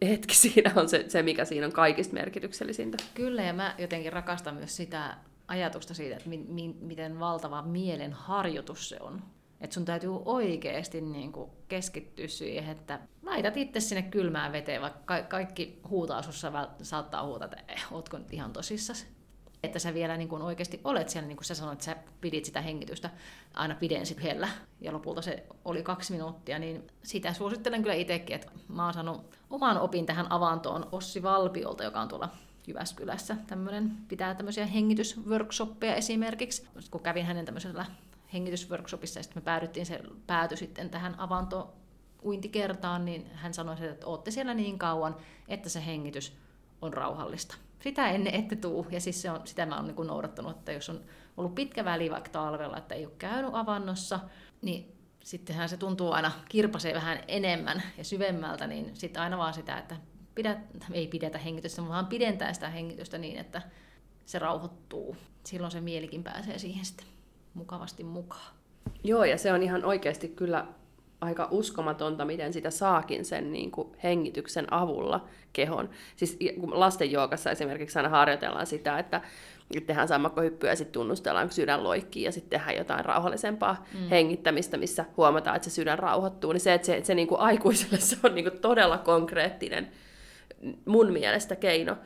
hetki 0.09 0.35
siinä 0.45 0.73
on 0.77 0.89
se, 0.89 1.05
se, 1.09 1.23
mikä 1.23 1.45
siinä 1.45 1.67
on 1.67 1.73
kaikista 1.73 2.15
merkityksellisintä. 2.15 2.97
Kyllä, 3.15 3.43
ja 3.43 3.53
mä 3.53 3.75
jotenkin 3.79 4.13
rakastan 4.13 4.55
myös 4.55 4.77
sitä 4.77 5.17
ajatusta 5.49 5.95
siitä, 5.95 6.17
että 6.17 6.29
mi- 6.29 6.47
mi- 6.49 6.77
miten 6.81 7.21
valtava 7.21 7.63
mielen 7.63 8.13
harjoitus 8.13 8.89
se 8.89 8.97
on. 9.01 9.23
Että 9.61 9.75
sun 9.75 9.85
täytyy 9.85 10.11
oikeasti 10.25 11.01
niin 11.01 11.33
kuin 11.33 11.51
keskittyä 11.69 12.29
siihen, 12.29 12.77
että 12.77 13.01
laitat 13.23 13.57
itse 13.57 13.81
sinne 13.81 14.03
kylmään 14.03 14.53
veteen, 14.53 14.83
vaikka 14.83 15.01
ka- 15.05 15.29
kaikki 15.29 15.81
huutaa 15.89 16.23
sussa, 16.23 16.69
saattaa 16.83 17.27
huutaa, 17.27 17.45
että 17.45 17.73
eh, 17.73 17.93
ootko 17.93 18.19
nyt 18.19 18.33
ihan 18.33 18.53
tosissasi. 18.53 19.07
Että 19.63 19.79
sä 19.79 19.95
vielä 19.95 20.17
niin 20.17 20.29
kuin 20.29 20.43
oikeasti 20.43 20.81
olet 20.85 21.09
siellä, 21.09 21.29
niin 21.29 21.37
kuin 21.37 21.45
sä 21.45 21.55
sanoit, 21.55 21.73
että 21.73 21.85
sä 21.85 21.97
pidit 22.21 22.45
sitä 22.45 22.61
hengitystä 22.61 23.11
aina 23.55 23.75
pidensit 23.75 24.23
hellä, 24.23 24.49
ja 24.81 24.93
lopulta 24.93 25.23
se 25.23 25.47
oli 25.65 25.83
kaksi 25.83 26.13
minuuttia, 26.13 26.59
niin 26.59 26.87
sitä 27.03 27.33
suosittelen 27.33 27.83
kyllä 27.83 27.95
itsekin, 27.95 28.37
että 28.37 28.49
mä 28.69 28.85
oon 28.85 28.95
saanut 28.95 29.37
oman 29.51 29.81
opin 29.81 30.07
tähän 30.07 30.33
avantoon 30.33 30.89
Ossi 30.93 31.23
Valpiolta, 31.23 31.85
joka 31.85 32.01
on 32.01 32.09
tuolla 32.09 32.29
Jyväskylässä 32.67 33.37
tämmöinen, 33.47 33.97
pitää 34.09 34.35
tämmöisiä 34.35 34.67
hengitysworkshoppeja 34.67 35.95
esimerkiksi. 35.95 36.69
Kun 36.91 37.03
kävin 37.03 37.27
hänen 37.27 37.45
tämmöisellä 37.45 37.87
hengitysworkshopissa, 38.33 39.19
ja 39.19 39.23
sitten 39.23 39.43
me 39.43 39.45
päädyttiin, 39.45 39.87
se 39.87 40.01
pääty 40.27 40.57
sitten 40.57 40.91
tähän 40.91 41.21
avanto 41.21 41.75
uintikertaan, 42.25 43.05
niin 43.05 43.31
hän 43.35 43.55
sanoi, 43.55 43.77
että 43.91 44.07
olette 44.07 44.31
siellä 44.31 44.55
niin 44.55 44.79
kauan, 44.79 45.17
että 45.49 45.69
se 45.69 45.87
hengitys 45.87 46.37
on 46.83 46.93
rauhallista. 46.93 47.57
Sitä 47.83 48.11
ennen 48.11 48.35
ette 48.35 48.57
tuu, 48.57 48.87
ja 48.91 49.01
siis 49.01 49.23
se 49.23 49.31
on, 49.31 49.41
sitä 49.45 49.67
mä 49.67 49.77
oon 49.77 49.87
niin 49.87 50.07
noudattanut, 50.07 50.57
että 50.57 50.73
jos 50.73 50.91
on 50.91 51.01
ollut 51.37 51.55
pitkä 51.55 51.85
väli 51.85 52.11
vaikka 52.11 52.31
talvella, 52.31 52.77
että 52.77 52.95
ei 52.95 53.07
ole 53.07 53.15
käynyt 53.19 53.51
avannossa, 53.55 54.21
niin 54.63 54.97
sittenhän 55.25 55.69
se 55.69 55.77
tuntuu 55.77 56.13
aina 56.13 56.33
kirpasee 56.49 56.95
vähän 56.95 57.19
enemmän 57.29 57.83
ja 57.99 58.05
syvemmältä, 58.05 58.67
niin 58.67 58.97
sitten 58.97 59.23
aina 59.23 59.39
vaan 59.39 59.55
sitä, 59.55 59.79
että 59.79 59.97
pidät, 60.35 60.59
ei 60.93 61.09
pidetä 61.09 61.39
hengitystä, 61.39 61.89
vaan 61.89 62.07
pidentää 62.07 62.53
sitä 62.53 62.69
hengitystä 62.69 63.19
niin, 63.19 63.39
että 63.39 63.63
se 64.27 64.39
rauhoittuu. 64.39 65.17
Silloin 65.45 65.71
se 65.71 65.81
mielikin 65.81 66.23
pääsee 66.23 66.59
siihen 66.59 66.85
sitten 66.85 67.07
mukavasti 67.57 68.05
mukaan. 68.05 68.55
Joo, 69.05 69.25
ja 69.25 69.39
se 69.39 69.53
on 69.53 69.63
ihan 69.63 69.85
oikeasti 69.85 70.29
kyllä 70.29 70.67
aika 71.21 71.49
uskomatonta, 71.51 72.25
miten 72.25 72.53
sitä 72.53 72.71
saakin 72.71 73.25
sen 73.25 73.53
niin 73.53 73.71
kuin 73.71 73.89
hengityksen 74.03 74.73
avulla 74.73 75.25
kehon. 75.53 75.91
Siis 76.17 76.39
lasten 76.71 77.13
joogassa 77.13 77.51
esimerkiksi 77.51 77.99
aina 77.99 78.09
harjoitellaan 78.09 78.67
sitä, 78.67 78.99
että 78.99 79.21
tehdään 79.87 80.09
sammakkohyppyä 80.09 80.71
ja 80.71 80.77
sitten 80.77 80.93
tunnustellaan, 80.93 81.47
kun 81.47 81.55
sydän 81.55 81.85
loikkii 81.85 82.23
ja 82.23 82.33
sitten 82.33 82.59
tehdään 82.59 82.77
jotain 82.77 83.05
rauhallisempaa 83.05 83.87
mm. 83.95 84.09
hengittämistä, 84.09 84.77
missä 84.77 85.05
huomataan, 85.17 85.57
että 85.57 85.71
se 85.71 85.75
sydän 85.75 85.99
rauhoittuu. 85.99 86.53
Niin 86.53 86.61
se, 86.61 86.75
että 86.75 86.87
se, 86.87 86.97
että 86.97 87.07
se 87.07 87.15
niin 87.15 87.29
kuin 87.29 87.41
aikuiselle 87.41 87.99
se 88.11 88.17
on 88.23 88.35
niin 88.35 88.51
kuin 88.51 88.61
todella 88.61 88.99
konkreettinen 88.99 89.89
mun 90.85 91.13
mielestä 91.13 91.57
keino 91.57 91.97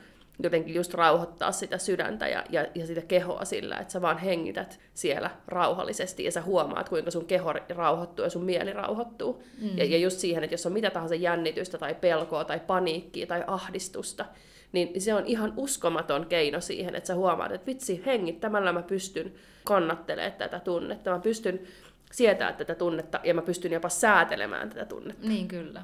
jotenkin 0.43 0.75
just 0.75 0.95
rauhoittaa 0.95 1.53
sitä 1.53 1.79
sydäntä 1.79 2.29
ja, 2.29 2.45
ja, 2.51 2.67
ja 2.75 2.87
sitä 2.87 3.01
kehoa 3.01 3.45
sillä, 3.45 3.77
että 3.77 3.93
sä 3.93 4.03
vaan 4.03 4.19
hengität 4.19 4.81
siellä 4.95 5.31
rauhallisesti 5.47 6.25
ja 6.25 6.33
sä 6.33 6.43
huomaat, 6.43 6.89
kuinka 6.89 7.11
sun 7.11 7.27
keho 7.27 7.53
rauhoittuu 7.69 8.25
ja 8.25 8.31
sun 8.31 8.45
mieli 8.45 8.73
rauhoittuu. 8.73 9.43
Mm. 9.61 9.79
Ja, 9.79 9.85
ja 9.85 9.99
just 9.99 10.19
siihen, 10.19 10.45
että 10.45 10.55
jos 10.55 10.67
on 10.67 10.73
mitä 10.73 10.91
tahansa 10.91 11.15
jännitystä 11.15 11.79
tai 11.79 11.95
pelkoa 11.95 12.45
tai 12.45 12.61
paniikkia 12.61 13.27
tai 13.27 13.45
ahdistusta, 13.47 14.25
niin 14.73 15.01
se 15.01 15.15
on 15.15 15.27
ihan 15.27 15.53
uskomaton 15.57 16.27
keino 16.27 16.61
siihen, 16.61 16.95
että 16.95 17.07
sä 17.07 17.15
huomaat, 17.15 17.53
että 17.53 17.67
vitsi, 17.67 18.03
hengittämällä 18.07 18.73
mä 18.73 18.83
pystyn 18.83 19.33
kannattelemaan 19.65 20.33
tätä 20.33 20.61
tunnetta, 20.61 21.11
mä 21.11 21.19
pystyn 21.19 21.61
sietää 22.13 22.53
tätä 22.53 22.75
tunnetta 22.75 23.21
ja 23.25 23.35
mä 23.35 23.43
pystyn 23.43 23.73
jopa 23.73 23.89
säätelemään 23.89 24.71
tätä 24.71 24.85
tunnetta. 24.85 25.29
Niin 25.29 25.49
kyllä. 25.49 25.83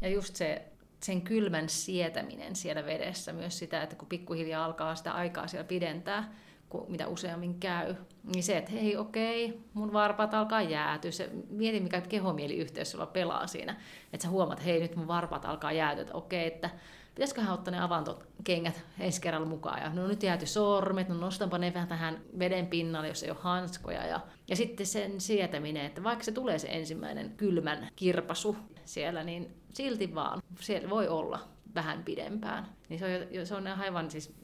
Ja 0.00 0.08
just 0.08 0.36
se 0.36 0.62
sen 1.02 1.22
kylmän 1.22 1.68
sietäminen 1.68 2.56
siellä 2.56 2.86
vedessä, 2.86 3.32
myös 3.32 3.58
sitä, 3.58 3.82
että 3.82 3.96
kun 3.96 4.08
pikkuhiljaa 4.08 4.64
alkaa 4.64 4.94
sitä 4.94 5.12
aikaa 5.12 5.46
siellä 5.46 5.64
pidentää, 5.64 6.32
kun 6.68 6.86
mitä 6.88 7.08
useammin 7.08 7.60
käy, 7.60 7.94
niin 8.34 8.42
se, 8.42 8.58
että 8.58 8.72
hei 8.72 8.96
okei, 8.96 9.60
mun 9.74 9.92
varpaat 9.92 10.34
alkaa 10.34 10.62
jäätyä. 10.62 11.10
Se, 11.10 11.30
mieti, 11.50 11.80
mikä 11.80 12.00
kehomieliyhteys 12.00 12.90
sulla 12.90 13.06
pelaa 13.06 13.46
siinä, 13.46 13.76
että 14.12 14.24
sä 14.24 14.30
huomaat, 14.30 14.64
hei 14.64 14.80
nyt 14.80 14.96
mun 14.96 15.08
varpaat 15.08 15.44
alkaa 15.44 15.72
jäätyä, 15.72 16.02
että 16.02 16.14
okei, 16.14 16.46
että 16.46 16.70
pitäisiköhän 17.14 17.54
ottaa 17.54 17.72
ne 17.72 17.80
avantokengät 17.80 18.84
ensi 19.00 19.20
kerralla 19.20 19.46
mukaan. 19.46 19.82
Ja 19.82 19.90
no 19.90 20.06
nyt 20.06 20.22
jääty 20.22 20.46
sormet, 20.46 21.08
no 21.08 21.14
nostanpa 21.14 21.58
ne 21.58 21.74
vähän 21.74 21.88
tähän 21.88 22.20
veden 22.38 22.66
pinnalle, 22.66 23.08
jos 23.08 23.22
ei 23.22 23.30
ole 23.30 23.38
hanskoja. 23.40 24.06
Ja, 24.06 24.20
ja 24.48 24.56
sitten 24.56 24.86
sen 24.86 25.20
sietäminen, 25.20 25.86
että 25.86 26.02
vaikka 26.02 26.24
se 26.24 26.32
tulee 26.32 26.58
se 26.58 26.68
ensimmäinen 26.68 27.34
kylmän 27.36 27.88
kirpasu 27.96 28.56
siellä, 28.84 29.24
niin 29.24 29.56
silti 29.74 30.14
vaan 30.14 30.42
siellä 30.60 30.90
voi 30.90 31.08
olla 31.08 31.48
vähän 31.74 32.02
pidempään. 32.04 32.66
Niin 32.88 32.98
se 32.98 33.28
on, 33.40 33.46
se 33.46 33.54
on 33.54 33.66
aivan 33.66 34.10
siis 34.10 34.34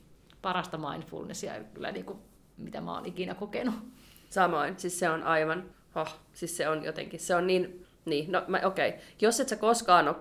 parasta 0.42 0.78
mindfulnessia 0.78 1.64
kyllä 1.74 1.92
niin 1.92 2.04
kuin, 2.04 2.18
mitä 2.56 2.80
mä 2.80 2.94
oon 2.94 3.06
ikinä 3.06 3.34
kokenut. 3.34 3.74
Samoin, 4.30 4.78
siis 4.78 4.98
se 4.98 5.10
on 5.10 5.22
aivan, 5.22 5.64
oh, 5.94 6.18
siis 6.32 6.56
se 6.56 6.68
on 6.68 6.84
jotenkin, 6.84 7.20
se 7.20 7.34
on 7.34 7.46
niin, 7.46 7.86
niin, 8.04 8.32
no 8.32 8.42
okei, 8.64 8.88
okay. 8.88 9.00
jos 9.20 9.40
et 9.40 9.48
sä 9.48 9.56
koskaan 9.56 10.08
ole 10.08 10.16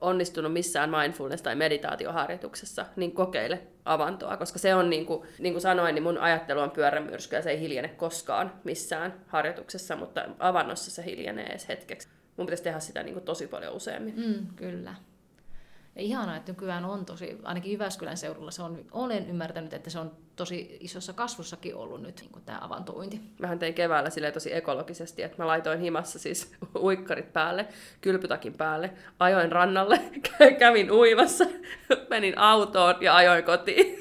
onnistunut 0.00 0.52
missään 0.52 0.90
mindfulness- 0.90 1.42
tai 1.42 1.54
meditaatioharjoituksessa, 1.54 2.86
niin 2.96 3.12
kokeile 3.12 3.62
avantoa, 3.84 4.36
koska 4.36 4.58
se 4.58 4.74
on, 4.74 4.90
niin 4.90 5.06
kuin, 5.06 5.28
niin 5.38 5.54
kuin 5.54 5.62
sanoin, 5.62 5.94
niin 5.94 6.02
mun 6.02 6.18
ajattelu 6.18 6.60
on 6.60 6.70
pyörämyrsky 6.70 7.36
ja 7.36 7.42
se 7.42 7.50
ei 7.50 7.60
hiljene 7.60 7.88
koskaan 7.88 8.52
missään 8.64 9.14
harjoituksessa, 9.26 9.96
mutta 9.96 10.24
avannossa 10.38 10.90
se 10.90 11.04
hiljenee 11.04 11.46
edes 11.46 11.68
hetkeksi. 11.68 12.08
Mun 12.36 12.46
pitäisi 12.46 12.62
tehdä 12.62 12.80
sitä 12.80 13.02
niin 13.02 13.14
kuin 13.14 13.24
tosi 13.24 13.46
paljon 13.46 13.74
useammin. 13.74 14.14
Mm, 14.16 14.46
kyllä. 14.56 14.94
Ja 15.96 16.02
ihanaa, 16.02 16.36
että 16.36 16.52
nykyään 16.52 16.84
on 16.84 17.04
tosi, 17.04 17.38
ainakin 17.42 17.72
Jyväskylän 17.72 18.16
seudulla 18.16 18.50
se 18.50 18.62
on, 18.62 18.84
olen 18.92 19.28
ymmärtänyt, 19.28 19.72
että 19.72 19.90
se 19.90 19.98
on 19.98 20.16
tosi 20.36 20.76
isossa 20.80 21.12
kasvussakin 21.12 21.74
ollut 21.74 22.02
nyt 22.02 22.20
niin 22.20 22.44
tämä 22.44 22.58
avantointi. 22.60 23.20
Mähän 23.38 23.58
tein 23.58 23.74
keväällä 23.74 24.10
sille 24.10 24.32
tosi 24.32 24.54
ekologisesti, 24.54 25.22
että 25.22 25.42
mä 25.42 25.46
laitoin 25.46 25.80
himassa 25.80 26.18
siis 26.18 26.54
uikkarit 26.86 27.32
päälle, 27.32 27.66
kylpytakin 28.00 28.54
päälle, 28.54 28.90
ajoin 29.18 29.52
rannalle, 29.52 30.00
kävin 30.58 30.92
uimassa, 30.92 31.44
menin 32.10 32.38
autoon 32.38 32.94
ja 33.00 33.16
ajoin 33.16 33.44
kotiin, 33.44 34.00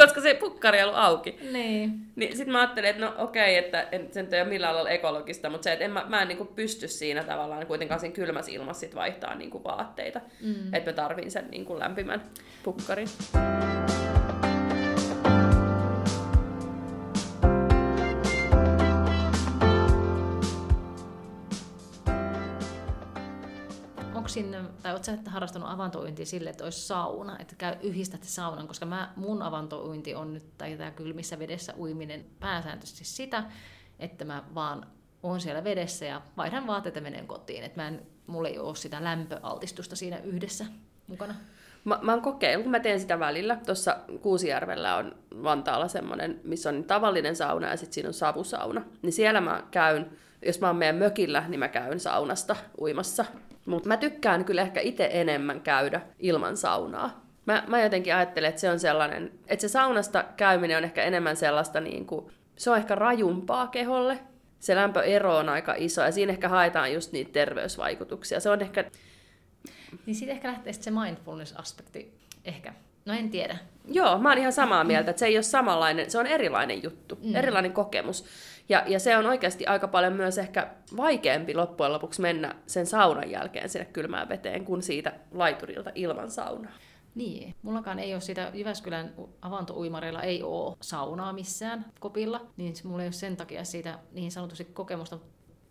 koska 0.00 0.20
se 0.20 0.34
pukkari 0.34 0.78
ei 0.78 0.84
ollut 0.84 0.98
auki. 0.98 1.38
Niin. 1.52 1.92
niin 2.16 2.36
Sitten 2.36 2.52
mä 2.52 2.60
ajattelin, 2.60 2.90
että 2.90 3.04
no 3.04 3.14
okei, 3.18 3.56
että 3.56 3.88
en, 3.92 4.08
sen 4.12 4.34
ei 4.34 4.40
ole 4.40 4.48
millään 4.48 4.74
lailla 4.74 4.90
ekologista, 4.90 5.50
mutta 5.50 5.64
se, 5.64 5.72
että 5.72 5.84
en, 5.84 5.90
mä, 5.90 6.04
mä 6.08 6.22
en 6.22 6.28
niin 6.28 6.46
pysty 6.46 6.88
siinä 6.88 7.24
tavallaan 7.24 7.66
kuitenkaan 7.66 8.00
siinä 8.00 8.14
kylmässä 8.14 8.52
ilmassa 8.52 8.80
sit 8.80 8.94
vaihtaa 8.94 9.34
niin 9.34 9.64
vaatteita, 9.64 10.20
mm. 10.42 10.74
että 10.74 10.90
mä 10.90 10.94
tarvin 10.94 11.30
sen 11.30 11.50
niin 11.50 11.78
lämpimän 11.78 12.22
pukkarin. 12.62 13.08
Sinne, 24.36 24.64
tai 24.82 24.92
oletko 24.92 25.04
sä 25.04 25.30
harrastanut 25.30 25.70
avantouintia 25.70 26.26
sille, 26.26 26.50
että 26.50 26.64
olisi 26.64 26.86
sauna, 26.86 27.38
että 27.38 27.54
käy, 27.58 27.76
yhdistät 27.82 28.22
saunan, 28.22 28.68
koska 28.68 28.86
mä, 28.86 29.12
mun 29.16 29.42
avantouinti 29.42 30.14
on 30.14 30.34
nyt, 30.34 30.58
tai 30.58 30.76
tämä 30.76 30.90
kylmissä 30.90 31.38
vedessä 31.38 31.74
uiminen 31.78 32.26
pääsääntöisesti 32.40 33.04
sitä, 33.04 33.44
että 33.98 34.24
mä 34.24 34.44
vaan 34.54 34.86
on 35.22 35.40
siellä 35.40 35.64
vedessä 35.64 36.04
ja 36.04 36.22
vaihdan 36.36 36.66
vaatteita 36.66 37.00
menen 37.00 37.26
kotiin. 37.26 37.64
Että 37.64 37.80
mä 37.80 37.88
en, 37.88 38.02
mulla 38.26 38.48
ei 38.48 38.58
ole 38.58 38.76
sitä 38.76 39.04
lämpöaltistusta 39.04 39.96
siinä 39.96 40.18
yhdessä 40.18 40.64
mukana. 41.06 41.34
Mä, 41.84 41.98
mä 42.02 42.12
oon 42.12 42.22
kokeillut, 42.22 42.62
kun 42.62 42.70
mä 42.70 42.80
teen 42.80 43.00
sitä 43.00 43.18
välillä. 43.18 43.56
Tuossa 43.66 43.96
Kuusijärvellä 44.22 44.96
on 44.96 45.14
Vantaalla 45.42 45.88
semmoinen, 45.88 46.40
missä 46.44 46.68
on 46.68 46.84
tavallinen 46.84 47.36
sauna 47.36 47.68
ja 47.68 47.76
sitten 47.76 47.94
siinä 47.94 48.08
on 48.08 48.14
savusauna. 48.14 48.82
Niin 49.02 49.12
siellä 49.12 49.40
mä 49.40 49.62
käyn, 49.70 50.10
jos 50.46 50.60
mä 50.60 50.66
oon 50.66 50.76
meidän 50.76 50.96
mökillä, 50.96 51.44
niin 51.48 51.58
mä 51.58 51.68
käyn 51.68 52.00
saunasta 52.00 52.56
uimassa 52.80 53.24
mutta 53.66 53.88
mä 53.88 53.96
tykkään 53.96 54.44
kyllä 54.44 54.62
ehkä 54.62 54.80
itse 54.80 55.08
enemmän 55.12 55.60
käydä 55.60 56.00
ilman 56.18 56.56
saunaa. 56.56 57.26
Mä, 57.46 57.64
mä 57.66 57.82
jotenkin 57.82 58.14
ajattelen, 58.14 58.48
että 58.48 58.60
se 58.60 58.70
on 58.70 58.80
sellainen, 58.80 59.32
että 59.46 59.60
se 59.60 59.68
saunasta 59.68 60.24
käyminen 60.36 60.76
on 60.76 60.84
ehkä 60.84 61.02
enemmän 61.02 61.36
sellaista, 61.36 61.80
niin 61.80 62.06
kuin, 62.06 62.26
se 62.56 62.70
on 62.70 62.76
ehkä 62.76 62.94
rajumpaa 62.94 63.66
keholle. 63.66 64.18
Se 64.58 64.76
lämpöero 64.76 65.36
on 65.36 65.48
aika 65.48 65.74
iso 65.78 66.02
ja 66.02 66.12
siinä 66.12 66.32
ehkä 66.32 66.48
haetaan 66.48 66.92
just 66.92 67.12
niitä 67.12 67.32
terveysvaikutuksia. 67.32 68.40
Se 68.40 68.50
on 68.50 68.62
ehkä... 68.62 68.84
Niin 70.06 70.14
siitä 70.14 70.32
ehkä 70.32 70.48
lähtee 70.48 70.72
se 70.72 70.90
mindfulness-aspekti 70.90 72.12
ehkä. 72.44 72.72
No 73.04 73.14
en 73.14 73.30
tiedä. 73.30 73.58
Joo, 73.88 74.18
mä 74.18 74.28
oon 74.28 74.38
ihan 74.38 74.52
samaa 74.52 74.84
mieltä, 74.84 75.10
että 75.10 75.20
se 75.20 75.26
ei 75.26 75.36
ole 75.36 75.42
samanlainen, 75.42 76.10
se 76.10 76.18
on 76.18 76.26
erilainen 76.26 76.82
juttu, 76.82 77.18
mm. 77.22 77.36
erilainen 77.36 77.72
kokemus. 77.72 78.24
Ja, 78.68 78.84
ja 78.86 79.00
se 79.00 79.16
on 79.16 79.26
oikeasti 79.26 79.66
aika 79.66 79.88
paljon 79.88 80.12
myös 80.12 80.38
ehkä 80.38 80.70
vaikeampi 80.96 81.54
loppujen 81.54 81.92
lopuksi 81.92 82.20
mennä 82.20 82.54
sen 82.66 82.86
saunan 82.86 83.30
jälkeen 83.30 83.68
sinne 83.68 83.84
kylmään 83.84 84.28
veteen 84.28 84.64
kuin 84.64 84.82
siitä 84.82 85.12
laiturilta 85.32 85.90
ilman 85.94 86.30
saunaa. 86.30 86.72
Niin, 87.14 87.54
mullakaan 87.62 87.98
ei 87.98 88.14
ole 88.14 88.20
sitä, 88.20 88.50
Jyväskylän 88.54 89.14
avantouimareilla 89.42 90.22
ei 90.22 90.42
ole 90.42 90.76
saunaa 90.80 91.32
missään 91.32 91.84
kopilla, 92.00 92.46
niin 92.56 92.74
mulla 92.84 93.02
ei 93.02 93.06
ole 93.06 93.12
sen 93.12 93.36
takia 93.36 93.64
siitä 93.64 93.98
niin 94.12 94.32
sanotusti 94.32 94.64
kokemusta. 94.64 95.18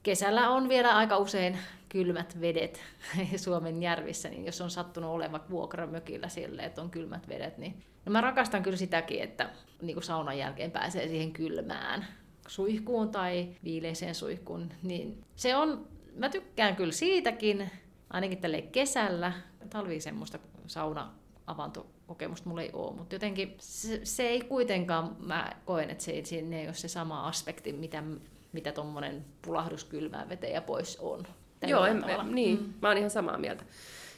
Kesällä 0.04 0.50
on 0.50 0.70
vielä 0.70 0.96
aika 0.96 1.18
usein 1.18 1.58
kylmät 1.90 2.42
vedet 2.42 2.82
Suomen 3.36 3.84
järvissä, 3.84 4.30
niin 4.30 4.46
jos 4.46 4.62
on 4.62 4.70
sattunut 4.70 5.12
olevan 5.12 5.42
vuokramökillä 5.50 6.30
sille, 6.30 6.62
että 6.62 6.82
on 6.82 6.90
kylmät 6.90 7.28
vedet, 7.28 7.58
niin 7.58 7.84
no 8.06 8.12
mä 8.12 8.22
rakastan 8.22 8.64
kyllä 8.64 8.78
sitäkin, 8.78 9.22
että 9.22 9.50
niin 9.82 10.04
saunan 10.04 10.38
jälkeen 10.38 10.72
pääsee 10.72 11.08
siihen 11.08 11.34
kylmään 11.34 12.06
suihkuun 12.48 13.10
tai 13.10 13.50
viileiseen 13.64 14.16
suihkuun, 14.16 14.70
niin 14.84 15.24
se 15.36 15.56
on, 15.56 15.88
mä 16.16 16.30
tykkään 16.30 16.76
kyllä 16.76 16.92
siitäkin, 16.92 17.72
ainakin 18.10 18.38
tälle 18.38 18.62
kesällä. 18.62 19.32
Talvi 19.70 20.00
semmoista 20.00 20.40
sauna 20.68 21.12
avantokokemusta 21.48 22.50
mulla 22.50 22.62
ei 22.62 22.70
ole, 22.74 22.96
mutta 22.96 23.16
jotenkin 23.16 23.56
se, 23.58 24.02
se 24.04 24.24
ei 24.24 24.42
kuitenkaan, 24.42 25.16
mä 25.20 25.52
koen, 25.66 25.90
että 25.90 26.04
se 26.04 26.12
ei, 26.12 26.26
siinä 26.26 26.60
ei 26.60 26.66
ole 26.66 26.74
se 26.74 26.88
sama 26.88 27.28
aspekti, 27.28 27.74
mitä, 27.74 28.04
mitä 28.52 28.72
tuommoinen 28.72 29.26
pulahdus 29.42 29.84
kylmään 29.84 30.30
veteen 30.30 30.54
ja 30.54 30.62
pois 30.62 30.98
on. 31.00 31.24
Joo, 31.68 31.86
en, 31.86 32.04
niin, 32.32 32.62
mm. 32.62 32.74
mä 32.82 32.88
oon 32.88 32.98
ihan 32.98 33.10
samaa 33.10 33.38
mieltä. 33.38 33.64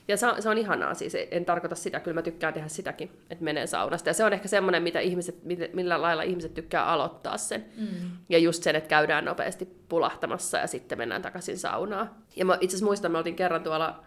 Ja 0.07 0.17
se 0.17 0.27
on, 0.27 0.41
se 0.41 0.49
on 0.49 0.57
ihanaa 0.57 0.93
siis, 0.93 1.13
en 1.31 1.45
tarkoita 1.45 1.75
sitä, 1.75 1.99
kyllä 1.99 2.15
mä 2.15 2.21
tykkään 2.21 2.53
tehdä 2.53 2.67
sitäkin, 2.67 3.11
että 3.29 3.43
menee 3.43 3.67
saunasta. 3.67 4.09
Ja 4.09 4.13
se 4.13 4.23
on 4.23 4.33
ehkä 4.33 4.47
semmoinen, 4.47 4.83
mitä 4.83 4.99
ihmiset, 4.99 5.35
millä 5.73 6.01
lailla 6.01 6.23
ihmiset 6.23 6.53
tykkää 6.53 6.85
aloittaa 6.85 7.37
sen. 7.37 7.65
Mm. 7.77 7.87
Ja 8.29 8.37
just 8.37 8.63
sen, 8.63 8.75
että 8.75 8.89
käydään 8.89 9.25
nopeasti 9.25 9.67
pulahtamassa 9.89 10.57
ja 10.57 10.67
sitten 10.67 10.97
mennään 10.97 11.21
takaisin 11.21 11.57
saunaan. 11.57 12.09
Ja 12.35 12.45
mä 12.45 12.57
itse 12.61 12.75
asiassa 12.75 12.85
muistan, 12.85 13.11
me 13.11 13.17
oltiin 13.17 13.35
kerran 13.35 13.63
tuolla 13.63 14.03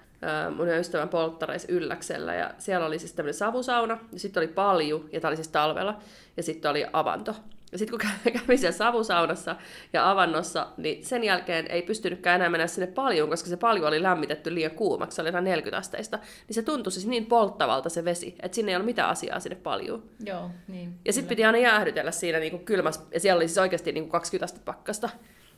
mun 0.56 0.68
ystävän 0.68 1.08
polttareissa 1.08 1.72
Ylläksellä, 1.72 2.34
ja 2.34 2.50
siellä 2.58 2.86
oli 2.86 2.98
siis 2.98 3.12
tämmöinen 3.12 3.34
savusauna, 3.34 3.98
ja 4.12 4.18
sitten 4.18 4.40
oli 4.40 4.48
palju, 4.48 5.08
ja 5.12 5.20
tämä 5.20 5.28
oli 5.28 5.36
siis 5.36 5.48
talvella, 5.48 5.98
ja 6.36 6.42
sitten 6.42 6.70
oli 6.70 6.86
avanto. 6.92 7.34
Ja 7.72 7.78
sitten 7.78 7.98
kun 7.98 8.32
kävi 8.40 8.56
siellä 8.56 8.76
savusaunassa 8.76 9.56
ja 9.92 10.10
avannossa, 10.10 10.66
niin 10.76 11.04
sen 11.04 11.24
jälkeen 11.24 11.66
ei 11.70 11.82
pystynytkään 11.82 12.36
enää 12.36 12.48
mennä 12.48 12.66
sinne 12.66 12.86
paljon, 12.86 13.28
koska 13.28 13.48
se 13.48 13.56
paljon 13.56 13.88
oli 13.88 14.02
lämmitetty 14.02 14.54
liian 14.54 14.70
kuumaksi, 14.70 15.16
se 15.16 15.22
oli 15.22 15.32
40 15.32 15.78
asteista. 15.78 16.18
Niin 16.48 16.54
se 16.54 16.62
tuntui 16.62 16.92
siis 16.92 17.06
niin 17.06 17.26
polttavalta 17.26 17.88
se 17.88 18.04
vesi, 18.04 18.34
että 18.42 18.54
sinne 18.54 18.72
ei 18.72 18.76
ollut 18.76 18.86
mitään 18.86 19.10
asiaa 19.10 19.40
sinne 19.40 19.56
paljon. 19.56 20.02
Joo, 20.24 20.50
niin. 20.68 20.94
Ja 21.04 21.12
sitten 21.12 21.28
piti 21.28 21.44
aina 21.44 21.58
jäähdytellä 21.58 22.10
siinä 22.10 22.38
niin 22.38 22.50
kuin 22.50 22.64
kylmässä, 22.64 23.00
ja 23.14 23.20
siellä 23.20 23.38
oli 23.38 23.48
siis 23.48 23.58
oikeasti 23.58 23.92
niin 23.92 24.04
kuin 24.04 24.12
20 24.12 24.44
astetta 24.44 24.72
pakkasta. 24.72 25.08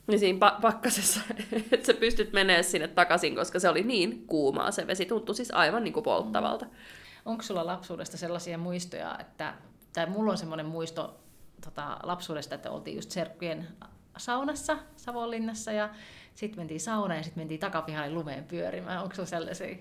Niin 0.06 0.18
siinä 0.18 0.48
pa- 0.48 0.60
pakkasessa, 0.60 1.20
että 1.72 1.86
sä 1.86 1.94
pystyt 1.94 2.32
menemään 2.32 2.64
sinne 2.64 2.88
takaisin, 2.88 3.36
koska 3.36 3.58
se 3.58 3.68
oli 3.68 3.82
niin 3.82 4.26
kuumaa 4.26 4.70
se 4.70 4.86
vesi. 4.86 5.06
Tuntui 5.06 5.34
siis 5.34 5.50
aivan 5.50 5.84
niin 5.84 5.94
kuin 5.94 6.04
polttavalta. 6.04 6.66
Onko 7.24 7.42
sulla 7.42 7.66
lapsuudesta 7.66 8.16
sellaisia 8.16 8.58
muistoja, 8.58 9.18
että, 9.20 9.54
tai 9.92 10.06
mulla 10.06 10.32
on 10.32 10.38
semmoinen 10.38 10.66
muisto 10.66 11.21
tota, 11.64 11.96
lapsuudesta, 12.02 12.54
että 12.54 12.70
oltiin 12.70 12.96
just 12.96 13.10
serkkujen 13.10 13.68
saunassa 14.16 14.78
Savonlinnassa 14.96 15.72
ja 15.72 15.90
sitten 16.34 16.60
mentiin 16.60 16.80
saunaan 16.80 17.16
ja 17.16 17.22
sitten 17.22 17.40
mentiin 17.40 17.60
takapihalle 17.60 18.14
lumeen 18.14 18.44
pyörimään. 18.44 19.02
Onko 19.02 19.14
sulla 19.14 19.28
sellaisia? 19.28 19.76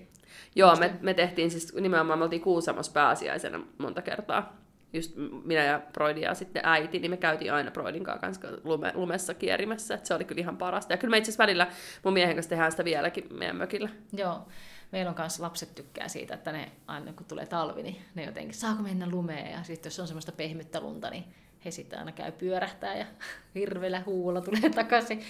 Joo, 0.54 0.76
me, 0.76 0.98
me 1.00 1.14
tehtiin 1.14 1.50
siis 1.50 1.74
nimenomaan, 1.74 2.18
me 2.18 2.24
oltiin 2.24 2.42
Kuusamossa 2.42 2.92
pääsiäisenä 2.92 3.60
monta 3.78 4.02
kertaa. 4.02 4.56
Just 4.92 5.12
minä 5.44 5.64
ja 5.64 5.80
Broidi 5.92 6.20
ja 6.20 6.34
sitten 6.34 6.62
äiti, 6.64 6.98
niin 6.98 7.10
me 7.10 7.16
käytiin 7.16 7.52
aina 7.52 7.70
Broidin 7.70 8.04
kanssa 8.04 8.48
lume, 8.64 8.92
lumessa 8.94 9.34
kierimässä. 9.34 9.94
Et 9.94 10.06
se 10.06 10.14
oli 10.14 10.24
kyllä 10.24 10.40
ihan 10.40 10.56
parasta. 10.56 10.92
Ja 10.92 10.96
kyllä 10.96 11.10
me 11.10 11.18
itse 11.18 11.30
asiassa 11.30 11.42
välillä 11.42 11.66
mun 12.04 12.12
miehen 12.12 12.36
kanssa 12.36 12.50
tehdään 12.50 12.70
sitä 12.70 12.84
vieläkin 12.84 13.26
meidän 13.30 13.56
mökillä. 13.56 13.88
Joo. 14.12 14.48
Meillä 14.92 15.10
on 15.10 15.16
myös 15.18 15.40
lapset 15.40 15.74
tykkää 15.74 16.08
siitä, 16.08 16.34
että 16.34 16.52
ne 16.52 16.72
aina 16.86 17.12
kun 17.12 17.26
tulee 17.26 17.46
talvi, 17.46 17.82
niin 17.82 17.96
ne 18.14 18.24
jotenkin, 18.24 18.54
saako 18.54 18.82
mennä 18.82 19.10
lumeen? 19.10 19.52
Ja 19.52 19.62
sitten 19.62 19.90
jos 19.90 20.00
on 20.00 20.06
semmoista 20.06 20.32
pehmyttä 20.32 20.80
lunta, 20.80 21.10
niin 21.10 21.24
he 21.64 21.70
sitten 21.70 21.98
aina 21.98 22.12
käy 22.12 22.32
pyörähtää 22.32 22.96
ja 22.96 23.06
hirveellä 23.54 24.02
huulla 24.06 24.40
tulee 24.40 24.70
takaisin. 24.70 25.22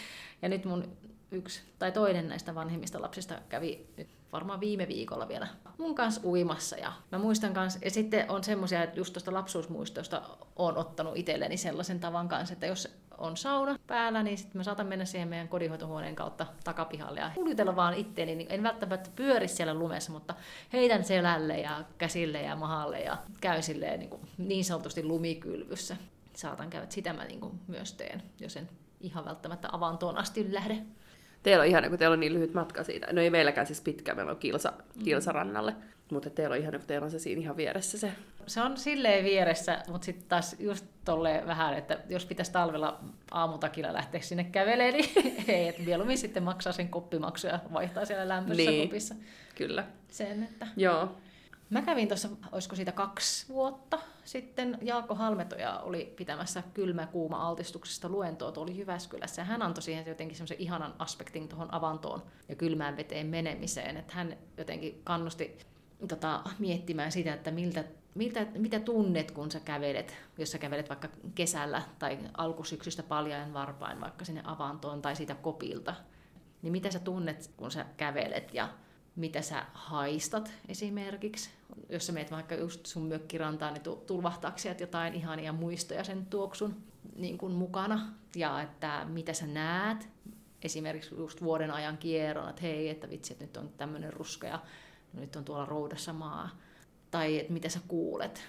Ja 0.43 0.49
nyt 0.49 0.65
mun 0.65 0.97
yksi 1.31 1.63
tai 1.79 1.93
toinen 1.93 2.29
näistä 2.29 2.55
vanhemmista 2.55 3.03
lapsista 3.03 3.39
kävi 3.49 3.87
nyt 3.97 4.09
varmaan 4.33 4.61
viime 4.61 4.89
viikolla 4.89 5.29
vielä 5.29 5.47
mun 5.79 5.95
kanssa 5.95 6.21
uimassa. 6.25 6.77
Ja 6.77 6.93
mä 7.13 7.19
muistan 7.19 7.55
kanssa, 7.55 7.79
ja 7.85 7.91
sitten 7.91 8.31
on 8.31 8.45
semmoisia, 8.45 8.83
että 8.83 9.01
just 9.01 9.13
tuosta 9.13 9.35
lapsuusmuistosta 9.35 10.23
on 10.57 10.77
ottanut 10.77 11.17
itselleni 11.17 11.57
sellaisen 11.57 12.01
tavan 12.01 12.29
kanssa, 12.29 12.53
että 12.53 12.67
jos 12.67 12.89
on 13.19 13.37
sauna 13.37 13.79
päällä, 13.87 14.23
niin 14.23 14.39
sitten 14.39 14.59
mä 14.59 14.63
saatan 14.63 14.87
mennä 14.87 15.05
siihen 15.05 15.29
meidän 15.29 15.49
kodinhoitohuoneen 15.49 16.17
kautta 16.17 16.47
takapihalle 16.65 17.21
ja 17.21 17.31
huljutella 17.37 17.77
vaan 17.77 17.95
itteeni. 17.95 18.35
Niin 18.35 18.53
en 18.53 18.63
välttämättä 18.63 19.11
pyöri 19.17 19.49
siellä 19.49 19.75
lumessa, 19.75 20.13
mutta 20.13 20.35
heitän 20.73 21.05
selälle 21.05 21.61
ja 21.61 21.85
käsille 21.99 22.43
ja 22.43 22.57
mahalle 22.57 23.01
ja 23.01 23.17
käy 23.41 23.63
silleen 23.63 24.01
niin, 24.01 24.11
kuin 24.11 24.23
niin 24.39 24.65
sanotusti 24.65 25.05
lumikylvyssä. 25.05 25.97
Saatan 26.35 26.71
käydä, 26.71 26.87
sitä 26.89 27.13
mä 27.13 27.25
niin 27.25 27.41
kuin 27.41 27.61
myös 27.69 27.93
teen, 27.93 28.23
jos 28.41 28.57
en 28.57 28.69
ihan 29.01 29.25
välttämättä 29.25 29.69
avantoon 29.73 30.19
asti 30.19 30.55
lähde. 30.55 30.79
Teillä 31.43 31.63
on 31.63 31.69
ihana, 31.69 31.89
kun 31.89 31.99
teillä 31.99 32.15
on 32.15 32.21
niin 32.21 32.35
lyhyt 32.35 32.55
matka 32.55 32.85
siitä. 32.85 33.13
No 33.13 33.21
ei 33.21 33.31
meilläkään 33.31 33.67
siis 33.67 33.81
pitkä, 33.81 34.15
meillä 34.15 34.31
on 34.33 34.39
kilsa, 34.39 34.73
kilsarannalle. 35.05 35.75
Mutta 36.13 36.31
teillä 36.31 36.55
on 36.55 36.61
ihana, 36.61 36.79
kun 36.79 36.87
teillä 36.87 37.05
on 37.05 37.11
se 37.11 37.19
siinä 37.19 37.41
ihan 37.41 37.57
vieressä 37.57 37.99
se. 37.99 38.13
Se 38.47 38.61
on 38.63 38.77
silleen 38.77 39.25
vieressä, 39.25 39.83
mutta 39.89 40.05
sitten 40.05 40.29
taas 40.29 40.57
just 40.59 40.85
tolleen 41.05 41.47
vähän, 41.47 41.75
että 41.75 41.99
jos 42.09 42.27
pitäisi 42.27 42.53
talvella 42.53 43.01
aamutakilla 43.31 43.93
lähteä 43.93 44.21
sinne 44.21 44.45
kävelemään, 44.45 44.95
niin 44.95 45.45
ei, 45.49 45.69
että 45.69 45.83
mieluummin 45.83 46.19
sitten 46.19 46.43
maksaa 46.43 46.73
sen 46.73 46.89
koppimaksu 46.89 47.47
ja 47.47 47.59
vaihtaa 47.73 48.05
siellä 48.05 48.29
lämpössä 48.29 48.63
Niin. 48.71 48.89
kopissa. 48.89 49.15
Kyllä. 49.55 49.85
Sen, 50.09 50.43
että 50.43 50.67
Joo. 50.77 51.17
Mä 51.73 51.83
kävin 51.83 52.09
tuossa, 52.09 52.29
olisiko 52.53 52.77
siitä 52.77 52.93
kaksi 52.93 53.49
vuotta 53.49 53.99
sitten, 54.25 54.79
Jaakko 54.83 55.15
Halmetoja 55.15 55.79
oli 55.79 56.15
pitämässä 56.17 56.63
kylmä-kuuma 56.75 57.49
altistuksesta 57.49 58.09
luentoa 58.09 58.53
tuolla 58.53 58.73
Jyväskylässä. 58.73 59.43
Ja 59.43 59.47
hän 59.47 59.63
antoi 59.63 59.83
siihen 59.83 60.07
jotenkin 60.07 60.37
semmoisen 60.37 60.61
ihanan 60.61 60.95
aspektin 60.99 61.49
tuohon 61.49 61.75
avantoon 61.75 62.23
ja 62.49 62.55
kylmään 62.55 62.97
veteen 62.97 63.27
menemiseen. 63.27 63.97
Että 63.97 64.15
hän 64.15 64.37
jotenkin 64.57 65.01
kannusti 65.05 65.59
tota, 66.09 66.41
miettimään 66.59 67.13
sitä, 67.13 67.35
että 67.35 67.51
miltä, 67.51 67.85
miltä, 68.15 68.47
mitä 68.59 68.81
tunnet, 68.81 69.31
kun 69.31 69.51
sä 69.51 69.61
kävelet, 69.61 70.17
jos 70.39 70.51
sä 70.51 70.59
kävelet 70.59 70.89
vaikka 70.89 71.09
kesällä 71.35 71.83
tai 71.99 72.19
alkusyksystä 72.37 73.03
paljain 73.03 73.55
varpain 73.55 74.01
vaikka 74.01 74.25
sinne 74.25 74.43
avantoon 74.45 75.03
tai 75.03 75.17
siitä 75.17 75.35
kopilta. 75.35 75.95
Niin 76.63 76.73
mitä 76.73 76.91
sä 76.91 76.99
tunnet, 76.99 77.51
kun 77.57 77.71
sä 77.71 77.87
kävelet 77.97 78.55
ja 78.55 78.69
mitä 79.17 79.43
sä 79.43 79.67
haistat 79.73 80.51
esimerkiksi. 80.69 81.51
Jos 81.89 82.07
sä 82.07 82.13
meet 82.13 82.31
vaikka 82.31 82.55
just 82.55 82.87
sun 82.87 83.07
mökkirantaan, 83.07 83.75
niin 83.75 83.83
tu- 83.83 84.05
tulvahtaako 84.07 84.59
sieltä 84.59 84.83
jotain 84.83 85.15
ihania 85.15 85.53
muistoja 85.53 86.05
sen 86.05 86.27
tuoksun 86.27 86.77
niin 87.17 87.39
kuin 87.39 87.53
mukana. 87.53 88.13
Ja 88.37 88.63
että 88.63 89.07
mitä 89.09 89.33
sä 89.33 89.47
näet, 89.47 90.09
esimerkiksi 90.63 91.15
just 91.15 91.43
vuoden 91.43 91.71
ajan 91.71 91.99
kierron, 91.99 92.49
että 92.49 92.63
hei, 92.63 92.89
että 92.89 93.11
vitsi, 93.11 93.33
että 93.33 93.45
nyt 93.45 93.57
on 93.57 93.71
tämmöinen 93.77 94.13
ruska 94.13 94.47
ja 94.47 94.63
nyt 95.13 95.37
on 95.37 95.45
tuolla 95.45 95.65
roudassa 95.65 96.13
maa. 96.13 96.51
Tai 97.11 97.39
että 97.39 97.53
mitä 97.53 97.69
sä 97.69 97.81
kuulet. 97.89 98.43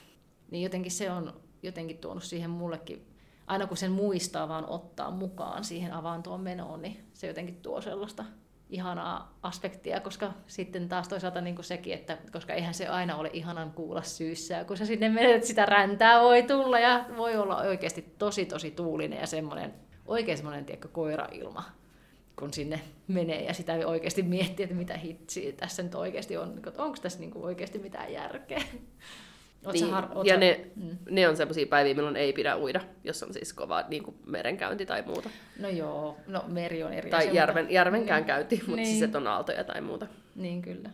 Niin 0.52 0.64
jotenkin 0.64 0.92
se 0.92 1.12
on 1.12 1.34
jotenkin 1.64 1.98
tuonut 1.98 2.24
siihen 2.24 2.50
mullekin, 2.50 3.08
aina 3.48 3.68
kun 3.68 3.78
sen 3.78 3.92
muistaa 3.92 4.48
vaan 4.48 4.70
ottaa 4.70 5.12
mukaan 5.12 5.64
siihen 5.64 5.94
avantoon 5.94 6.42
menoon, 6.42 6.82
niin 6.82 7.06
se 7.14 7.28
jotenkin 7.28 7.62
tuo 7.62 7.82
sellaista 7.82 8.26
ihanaa 8.70 9.38
aspektia, 9.44 10.00
koska 10.00 10.34
sitten 10.48 10.90
taas 10.90 11.08
toisaalta 11.08 11.42
niin 11.42 11.56
kuin 11.56 11.66
sekin, 11.66 11.94
että 11.94 12.18
koska 12.32 12.54
eihän 12.54 12.74
se 12.74 12.88
aina 12.88 13.16
ole 13.16 13.30
ihanan 13.34 13.72
kuulla 13.72 14.02
syyssä, 14.02 14.64
kun 14.64 14.78
sä 14.78 14.86
sinne 14.86 15.10
menet, 15.10 15.44
sitä 15.44 15.66
räntää 15.66 16.22
voi 16.22 16.44
tulla 16.44 16.80
ja 16.80 17.06
voi 17.18 17.38
olla 17.38 17.58
oikeasti 17.58 18.16
tosi 18.18 18.46
tosi 18.46 18.72
tuulinen 18.72 19.20
ja 19.20 19.28
semmoinen, 19.28 19.74
oikein 20.06 20.38
semmoinen 20.38 20.66
tiedätkö, 20.66 20.88
koirailma, 20.88 21.64
kun 22.40 22.54
sinne 22.54 22.82
menee 23.08 23.44
ja 23.44 23.54
sitä 23.54 23.74
oikeasti 23.86 24.24
miettii, 24.24 24.64
että 24.64 24.76
mitä 24.76 24.98
hitsiä 24.98 25.52
tässä 25.52 25.84
nyt 25.84 25.96
oikeasti 25.96 26.38
on, 26.38 26.58
että 26.58 26.84
onko 26.84 26.98
tässä 27.02 27.20
niin 27.20 27.32
kuin 27.32 27.46
oikeasti 27.46 27.80
mitään 27.80 28.14
järkeä. 28.14 28.62
Oot 29.66 29.74
Niin, 29.74 29.92
har- 29.92 30.08
ja 30.24 30.34
sä- 30.34 30.40
ne, 30.40 30.66
Mm. 30.76 30.98
ne 31.10 31.28
on 31.28 31.38
sellaisia 31.38 31.68
päiviä, 31.68 31.94
milloin 31.94 32.16
ei 32.16 32.34
pidä 32.34 32.58
uida, 32.58 32.82
jos 33.04 33.24
on 33.24 33.34
siis 33.34 33.54
kova 33.54 33.84
niin 33.88 34.04
kuin 34.04 34.16
merenkäynti 34.26 34.86
tai 34.86 35.02
muuta. 35.08 35.30
No 35.60 35.70
joo, 35.70 36.18
no 36.28 36.44
meri 36.48 36.84
on 36.84 36.94
eri 36.94 37.10
Tai 37.10 37.20
asia, 37.20 37.34
järven, 37.34 37.64
mutta- 37.64 37.74
järvenkään 37.74 38.20
niin. 38.22 38.28
käynti, 38.28 38.56
mutta 38.56 38.76
Niin. 38.76 38.98
siis 39.00 39.16
on 39.16 39.28
aaltoja 39.28 39.64
tai 39.64 39.82
muuta. 39.82 40.08
Niin 40.36 40.62
kyllä. 40.62 40.90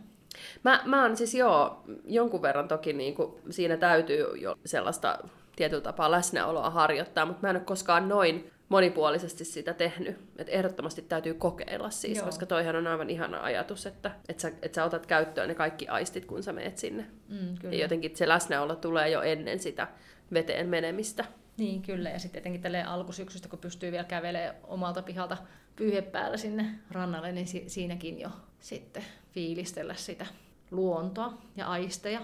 Mä, 0.64 0.82
mä 0.84 1.02
oon 1.02 1.16
siis 1.16 1.34
joo, 1.34 1.82
jonkun 2.04 2.42
verran 2.42 2.68
toki 2.68 2.92
niin 2.92 3.14
kuin, 3.14 3.32
siinä 3.50 3.76
täytyy 3.76 4.26
jo 4.36 4.56
sellaista 4.66 5.18
tietyllä 5.56 5.82
tapaa 5.82 6.10
läsnäoloa 6.10 6.70
harjoittaa, 6.70 7.26
mutta 7.26 7.42
mä 7.42 7.50
en 7.50 7.56
ole 7.56 7.64
koskaan 7.64 8.08
noin 8.08 8.50
monipuolisesti 8.70 9.44
sitä 9.44 9.74
tehnyt. 9.74 10.16
Et 10.36 10.48
ehdottomasti 10.50 11.02
täytyy 11.02 11.34
kokeilla 11.34 11.90
siis, 11.90 12.18
Joo. 12.18 12.26
koska 12.26 12.46
toihan 12.46 12.76
on 12.76 12.86
aivan 12.86 13.10
ihana 13.10 13.42
ajatus, 13.42 13.86
että 13.86 14.10
et 14.28 14.40
sä, 14.40 14.52
et 14.62 14.74
sä 14.74 14.84
otat 14.84 15.06
käyttöön 15.06 15.48
ne 15.48 15.54
kaikki 15.54 15.88
aistit, 15.88 16.24
kun 16.24 16.42
sä 16.42 16.52
menet 16.52 16.78
sinne. 16.78 17.06
Mm, 17.28 17.58
kyllä. 17.60 17.74
Ja 17.74 17.80
jotenkin 17.80 18.16
se 18.16 18.28
läsnäolo 18.28 18.76
tulee 18.76 19.08
jo 19.10 19.22
ennen 19.22 19.58
sitä 19.58 19.88
veteen 20.32 20.68
menemistä. 20.68 21.24
Niin 21.56 21.82
kyllä, 21.82 22.10
ja 22.10 22.18
sitten 22.18 22.40
etenkin 22.40 22.60
tälleen 22.62 22.86
alkusyksystä, 22.86 23.48
kun 23.48 23.58
pystyy 23.58 23.92
vielä 23.92 24.04
kävelemään 24.04 24.54
omalta 24.62 25.02
pihalta 25.02 25.36
pyyhe 25.76 26.02
päällä 26.02 26.36
sinne 26.36 26.66
rannalle, 26.90 27.32
niin 27.32 27.46
si- 27.46 27.64
siinäkin 27.66 28.20
jo 28.20 28.30
sitten 28.60 29.04
fiilistellä 29.32 29.94
sitä 29.94 30.26
luontoa 30.70 31.38
ja 31.56 31.66
aisteja. 31.66 32.20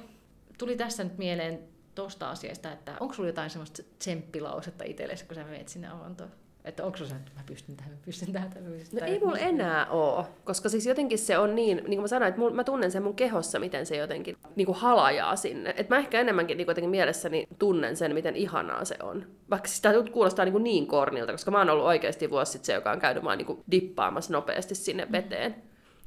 Tuli 0.59 0.77
tässä 0.77 1.05
nyt 1.05 1.19
mieleen 1.19 1.76
tuosta 1.97 2.31
asiasta, 2.31 2.73
että 2.73 2.95
onko 3.01 3.15
sulla 3.15 3.29
jotain 3.29 3.51
semmoista 3.51 3.83
tsemppilausetta 3.99 4.85
itsellesi, 4.85 5.25
kun 5.25 5.35
sä 5.35 5.45
menet 5.45 5.69
sinne 5.69 5.89
avantoon? 5.89 6.31
Että 6.65 6.85
onko 6.85 6.97
sulla 6.99 7.11
se, 7.11 7.17
että 7.17 7.31
mä 7.37 7.43
pystyn 7.47 7.77
tähän, 7.77 7.93
mä 7.93 7.99
pystyn 8.05 8.33
tähän, 8.33 8.49
mä 8.49 8.71
pystyn 8.71 8.97
No 8.97 9.01
tähän. 9.01 9.15
ei 9.15 9.21
mulla 9.21 9.39
enää 9.39 9.87
oo, 9.91 10.27
koska 10.45 10.69
siis 10.69 10.87
jotenkin 10.87 11.19
se 11.19 11.39
on 11.39 11.55
niin, 11.55 11.77
niin 11.77 11.85
kuin 11.87 12.01
mä 12.01 12.07
sanoin, 12.09 12.29
että 12.29 12.41
mul, 12.41 12.51
mä 12.51 12.65
tunnen 12.65 12.91
sen 12.91 13.03
mun 13.03 13.15
kehossa, 13.15 13.59
miten 13.59 13.87
se 13.87 13.97
jotenkin 13.97 14.37
niin 14.57 14.67
kuin 14.67 14.79
halajaa 14.79 15.37
sinne. 15.37 15.75
Et 15.77 15.89
mä 15.89 15.99
ehkä 15.99 16.21
enemmänkin 16.21 16.57
niin 16.57 16.69
jotenkin 16.69 16.91
mielessäni 16.91 17.47
tunnen 17.59 17.97
sen, 17.97 18.15
miten 18.15 18.37
ihanaa 18.37 18.85
se 18.85 18.97
on. 19.03 19.27
Vaikka 19.51 19.69
siis 19.69 19.81
tämä 19.81 19.95
kuulostaa 20.13 20.45
niin, 20.45 20.53
kuin 20.53 20.65
niin 20.65 20.87
kornilta, 20.87 21.33
koska 21.33 21.51
mä 21.51 21.59
oon 21.59 21.71
ollut 21.71 21.87
oikeasti 21.87 22.31
vuosi 22.31 22.53
sitten 22.53 22.67
se, 22.67 22.73
joka 22.73 22.91
on 22.93 23.01
käynyt 23.01 23.25
vaan 23.25 23.39
niin 23.39 23.47
kuin 23.47 23.63
dippaamassa 23.71 24.33
nopeasti 24.33 24.75
sinne 24.75 25.07
veteen. 25.13 25.55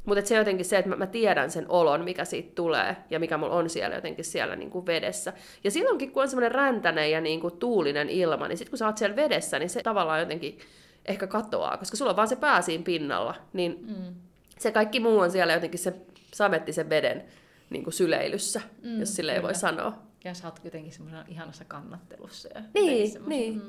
Mutta 0.05 0.25
se 0.25 0.35
jotenkin 0.35 0.65
se, 0.65 0.77
että 0.77 0.89
mä, 0.89 0.95
mä 0.95 1.07
tiedän 1.07 1.51
sen 1.51 1.65
olon, 1.69 2.03
mikä 2.03 2.25
siitä 2.25 2.51
tulee 2.55 2.95
ja 3.09 3.19
mikä 3.19 3.37
mulla 3.37 3.55
on 3.55 3.69
siellä 3.69 3.95
jotenkin 3.95 4.25
siellä 4.25 4.55
niin 4.55 4.69
kuin 4.69 4.85
vedessä. 4.85 5.33
Ja 5.63 5.71
silloinkin, 5.71 6.11
kun 6.11 6.23
on 6.23 6.29
semmoinen 6.29 6.51
räntäinen 6.51 7.11
ja 7.11 7.21
niin 7.21 7.39
kuin 7.41 7.57
tuulinen 7.57 8.09
ilma, 8.09 8.47
niin 8.47 8.57
sitten 8.57 8.69
kun 8.71 8.77
sä 8.77 8.85
oot 8.87 8.97
siellä 8.97 9.15
vedessä, 9.15 9.59
niin 9.59 9.69
se 9.69 9.81
tavallaan 9.83 10.19
jotenkin 10.19 10.59
ehkä 11.05 11.27
katoaa, 11.27 11.77
koska 11.77 11.97
sulla 11.97 12.11
on 12.11 12.17
vaan 12.17 12.27
se 12.27 12.35
pää 12.35 12.61
siinä 12.61 12.83
pinnalla, 12.83 13.35
niin 13.53 13.85
Mm. 13.87 14.15
se 14.59 14.71
kaikki 14.71 14.99
muu 14.99 15.19
on 15.19 15.31
siellä 15.31 15.53
jotenkin 15.53 15.79
se 15.79 15.93
sametti 16.33 16.73
sen 16.73 16.89
veden 16.89 17.23
niin 17.69 17.83
kuin 17.83 17.93
syleilyssä, 17.93 18.61
Mm, 18.83 18.99
jos 18.99 19.15
sille 19.15 19.33
ei 19.35 19.43
voi 19.43 19.55
sanoa. 19.55 20.08
Ja 20.23 20.33
sä 20.33 20.47
oot 20.47 20.59
jotenkin 20.63 20.91
semmoisena 20.91 21.25
ihanassa 21.27 21.65
kannattelussa. 21.65 22.49
Ja 22.55 22.61
Niin, 22.73 23.11
niin. 23.27 23.61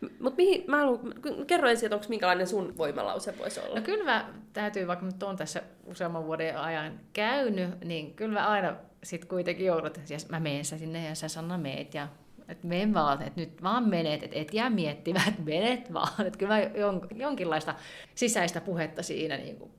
Mm. 0.00 0.08
Mutta 0.20 0.36
mihin, 0.36 0.64
mä 0.68 0.76
haluan, 0.76 1.14
kerro 1.46 1.68
ensin, 1.68 1.86
että 1.86 1.96
onko 1.96 2.06
minkälainen 2.08 2.46
sun 2.46 2.76
voimalause 2.78 3.38
voisi 3.38 3.60
olla. 3.60 3.74
No 3.74 3.82
kyllä 3.82 4.04
mä 4.04 4.32
täytyy, 4.52 4.86
vaikka 4.86 5.06
nyt 5.06 5.22
on 5.22 5.36
tässä 5.36 5.62
useamman 5.84 6.26
vuoden 6.26 6.58
ajan 6.58 7.00
käynyt, 7.12 7.80
niin 7.84 8.14
kyllä 8.14 8.40
mä 8.40 8.48
aina 8.48 8.76
sit 9.02 9.24
kuitenkin 9.24 9.66
joudut, 9.66 9.96
ja 9.96 10.18
mä 10.28 10.40
menen 10.40 10.64
sä 10.64 10.78
sinne 10.78 11.08
ja 11.08 11.14
sä 11.14 11.28
Sanna 11.28 11.58
meet 11.58 11.94
ja 11.94 12.08
että 12.48 12.66
men 12.66 12.94
vaan, 12.94 13.22
että 13.22 13.40
nyt 13.40 13.62
vaan 13.62 13.88
menet, 13.88 14.22
että 14.22 14.38
et 14.38 14.54
jää 14.54 14.70
miettimään, 14.70 15.28
että 15.28 15.42
menet 15.42 15.92
vaan. 15.92 16.26
Että 16.26 16.38
kyllä 16.38 16.54
mä 16.54 16.60
jon, 16.60 17.08
jonkinlaista 17.14 17.74
sisäistä 18.14 18.60
puhetta 18.60 19.02
siinä 19.02 19.36
niin 19.36 19.56
kuin 19.56 19.70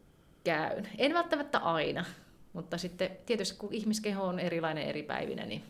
käyn. 0.44 0.90
En 0.98 1.14
välttämättä 1.14 1.58
aina, 1.60 2.06
mutta 2.54 2.78
sitten 2.78 3.10
tietysti 3.26 3.58
kun 3.58 3.74
ihmiskeho 3.74 4.24
on 4.24 4.40
erilainen 4.40 4.84
eri 4.84 5.04
päivinä, 5.04 5.46
niin 5.46 5.64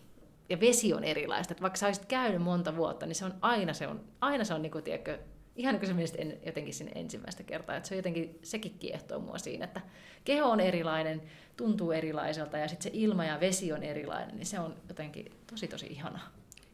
ja 0.49 0.59
vesi 0.59 0.93
on 0.93 1.03
erilaista. 1.03 1.53
Että 1.53 1.61
vaikka 1.61 1.77
sä 1.77 1.85
olisit 1.85 2.05
käynyt 2.05 2.41
monta 2.41 2.75
vuotta, 2.75 3.05
niin 3.05 3.15
se 3.15 3.25
on 3.25 3.33
aina 3.41 3.73
se 3.73 3.87
on, 3.87 4.01
aina 4.21 4.43
se 4.43 4.53
on 4.53 4.61
niin 4.61 4.71
kuin, 4.71 4.83
tiedätkö, 4.83 5.19
ihan 5.55 5.77
kuin 5.77 5.87
se 5.87 5.93
menisit 5.93 6.19
en, 6.19 6.37
jotenkin 6.45 6.73
sinne 6.73 6.91
ensimmäistä 6.95 7.43
kertaa. 7.43 7.75
Että 7.75 7.89
se 7.89 7.95
jotenkin, 7.95 8.39
sekin 8.43 8.75
kiehtoo 8.79 9.19
mua 9.19 9.37
siinä, 9.37 9.65
että 9.65 9.81
keho 10.25 10.49
on 10.49 10.59
erilainen, 10.59 11.21
tuntuu 11.57 11.91
erilaiselta 11.91 12.57
ja 12.57 12.67
sitten 12.67 12.91
se 12.91 12.97
ilma 12.99 13.25
ja 13.25 13.39
vesi 13.39 13.73
on 13.73 13.83
erilainen, 13.83 14.35
niin 14.35 14.45
se 14.45 14.59
on 14.59 14.75
jotenkin 14.87 15.31
tosi 15.49 15.67
tosi 15.67 15.85
ihanaa. 15.85 16.27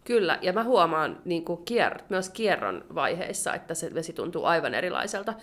Kyllä, 0.03 0.39
ja 0.41 0.53
mä 0.53 0.63
huomaan 0.63 1.21
niin 1.25 1.45
kuin 1.45 1.65
kier, 1.65 1.99
myös 2.09 2.29
kierron 2.29 2.85
vaiheissa, 2.95 3.53
että 3.53 3.73
se 3.73 3.93
vesi 3.93 4.13
tuntuu 4.13 4.45
aivan 4.45 4.73
erilaiselta. 4.73 5.33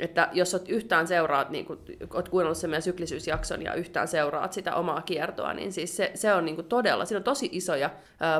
Että 0.00 0.28
jos 0.32 0.54
olet 0.54 0.68
yhtään 0.68 1.06
seuraat, 1.06 1.50
niin 1.50 1.66
kun 1.66 1.78
olet 2.14 2.28
kuunnellut 2.28 2.58
sen 2.58 2.70
meidän 2.70 2.82
syklisyysjakson 2.82 3.62
ja 3.62 3.74
yhtään 3.74 4.08
seuraat 4.08 4.52
sitä 4.52 4.74
omaa 4.74 5.02
kiertoa, 5.02 5.54
niin 5.54 5.72
siis 5.72 5.96
se, 5.96 6.10
se 6.14 6.34
on 6.34 6.44
niin 6.44 6.54
kuin 6.54 6.66
todella, 6.66 7.04
siinä 7.04 7.18
on 7.18 7.24
tosi 7.24 7.48
isoja 7.52 7.90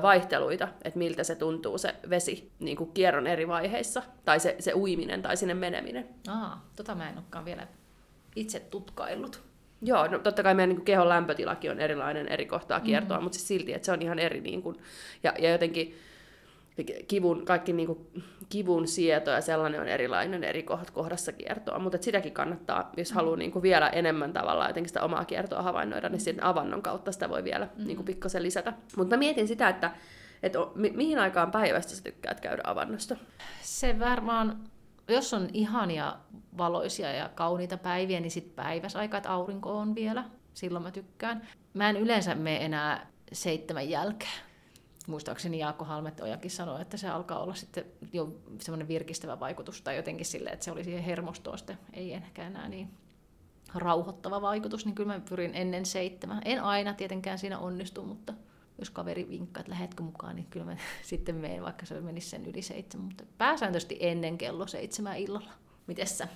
vaihteluita, 0.02 0.68
että 0.84 0.98
miltä 0.98 1.24
se 1.24 1.34
tuntuu 1.34 1.78
se 1.78 1.94
vesi 2.10 2.50
niin 2.58 2.76
kuin 2.76 2.92
kierron 2.92 3.26
eri 3.26 3.48
vaiheissa, 3.48 4.02
tai 4.24 4.40
se, 4.40 4.56
se 4.58 4.72
uiminen 4.74 5.22
tai 5.22 5.36
sinne 5.36 5.54
meneminen. 5.54 6.08
Aa, 6.28 6.68
tota 6.76 6.94
mä 6.94 7.08
en 7.08 7.14
olekaan 7.14 7.44
vielä 7.44 7.66
itse 8.36 8.60
tutkaillut. 8.60 9.42
Joo, 9.82 10.06
no 10.06 10.18
totta 10.18 10.42
kai 10.42 10.54
meidän 10.54 10.68
niin 10.68 10.76
kuin 10.76 10.84
kehon 10.84 11.08
lämpötilakin 11.08 11.70
on 11.70 11.80
erilainen 11.80 12.28
eri 12.28 12.46
kohtaa 12.46 12.80
kiertoa, 12.80 13.16
mm-hmm. 13.16 13.24
mutta 13.24 13.38
siis 13.38 13.48
silti, 13.48 13.72
että 13.72 13.86
se 13.86 13.92
on 13.92 14.02
ihan 14.02 14.18
eri, 14.18 14.40
niin 14.40 14.62
kuin, 14.62 14.76
ja, 15.22 15.34
ja 15.38 15.52
jotenkin 15.52 15.98
kivun, 17.08 17.44
kaikki 17.44 17.72
niin 17.72 17.86
kuin, 17.86 18.06
kivun 18.52 18.88
sieto 18.88 19.30
ja 19.30 19.40
sellainen 19.40 19.80
on 19.80 19.88
erilainen 19.88 20.44
eri 20.44 20.66
kohdassa 20.92 21.32
kiertoa, 21.32 21.78
mutta 21.78 21.98
sitäkin 22.00 22.32
kannattaa, 22.32 22.90
jos 22.96 23.10
mm. 23.10 23.14
haluaa 23.14 23.36
niin 23.36 23.52
kuin, 23.52 23.62
vielä 23.62 23.88
enemmän 23.88 24.32
tavallaan 24.32 24.70
jotenkin 24.70 24.88
sitä 24.88 25.02
omaa 25.02 25.24
kiertoa 25.24 25.62
havainnoida, 25.62 26.08
niin 26.08 26.20
sitten 26.20 26.44
avannon 26.44 26.82
kautta 26.82 27.12
sitä 27.12 27.28
voi 27.28 27.44
vielä 27.44 27.68
mm. 27.76 27.86
niin 27.86 27.96
kuin, 27.96 28.06
pikkasen 28.06 28.42
lisätä. 28.42 28.72
Mutta 28.96 29.16
mä 29.16 29.18
mietin 29.18 29.48
sitä, 29.48 29.68
että 29.68 29.90
et, 30.42 30.52
mi- 30.74 30.92
mihin 30.94 31.18
aikaan 31.18 31.50
päivästä 31.50 31.92
sä 31.92 32.02
tykkäät 32.02 32.40
käydä 32.40 32.62
avannosta? 32.64 33.16
Se 33.62 33.98
varmaan, 33.98 34.58
jos 35.08 35.34
on 35.34 35.48
ihania 35.52 36.16
valoisia 36.58 37.12
ja 37.12 37.30
kauniita 37.34 37.76
päiviä, 37.76 38.20
niin 38.20 38.30
sitten 38.30 38.64
päiväsaika, 38.64 39.16
että 39.16 39.32
aurinko 39.32 39.78
on 39.78 39.94
vielä. 39.94 40.24
Silloin 40.54 40.82
mä 40.82 40.90
tykkään. 40.90 41.42
Mä 41.74 41.90
en 41.90 41.96
yleensä 41.96 42.34
mene 42.34 42.64
enää 42.64 43.06
seitsemän 43.32 43.90
jälkeen 43.90 44.51
muistaakseni 45.06 45.58
Jaakko 45.58 45.84
Halmetojakin 45.84 46.50
sanoi, 46.50 46.82
että 46.82 46.96
se 46.96 47.08
alkaa 47.08 47.42
olla 47.42 47.54
sitten 47.54 47.84
jo 48.12 48.36
semmoinen 48.58 48.88
virkistävä 48.88 49.40
vaikutus 49.40 49.82
tai 49.82 49.96
jotenkin 49.96 50.26
silleen, 50.26 50.54
että 50.54 50.64
se 50.64 50.72
oli 50.72 50.84
siihen 50.84 51.02
hermostoon 51.02 51.58
sitten, 51.58 51.78
ei 51.92 52.12
ehkä 52.12 52.46
enää 52.46 52.68
niin 52.68 52.90
rauhoittava 53.74 54.42
vaikutus, 54.42 54.86
niin 54.86 54.94
kyllä 54.94 55.12
mä 55.12 55.20
pyrin 55.28 55.54
ennen 55.54 55.86
seitsemän. 55.86 56.42
En 56.44 56.62
aina 56.62 56.94
tietenkään 56.94 57.38
siinä 57.38 57.58
onnistu, 57.58 58.02
mutta 58.02 58.34
jos 58.78 58.90
kaveri 58.90 59.28
vinkkaa, 59.28 59.60
että 59.60 59.72
lähetkö 59.72 60.02
mukaan, 60.02 60.36
niin 60.36 60.46
kyllä 60.50 60.66
mä 60.66 60.76
sitten 61.02 61.34
menen, 61.34 61.62
vaikka 61.62 61.86
se 61.86 62.00
menisi 62.00 62.30
sen 62.30 62.46
yli 62.46 62.62
seitsemän, 62.62 63.06
mutta 63.06 63.24
pääsääntöisesti 63.38 63.96
ennen 64.00 64.38
kello 64.38 64.66
seitsemän 64.66 65.18
illalla. 65.18 65.52
Mites 65.86 66.18
sä? 66.18 66.28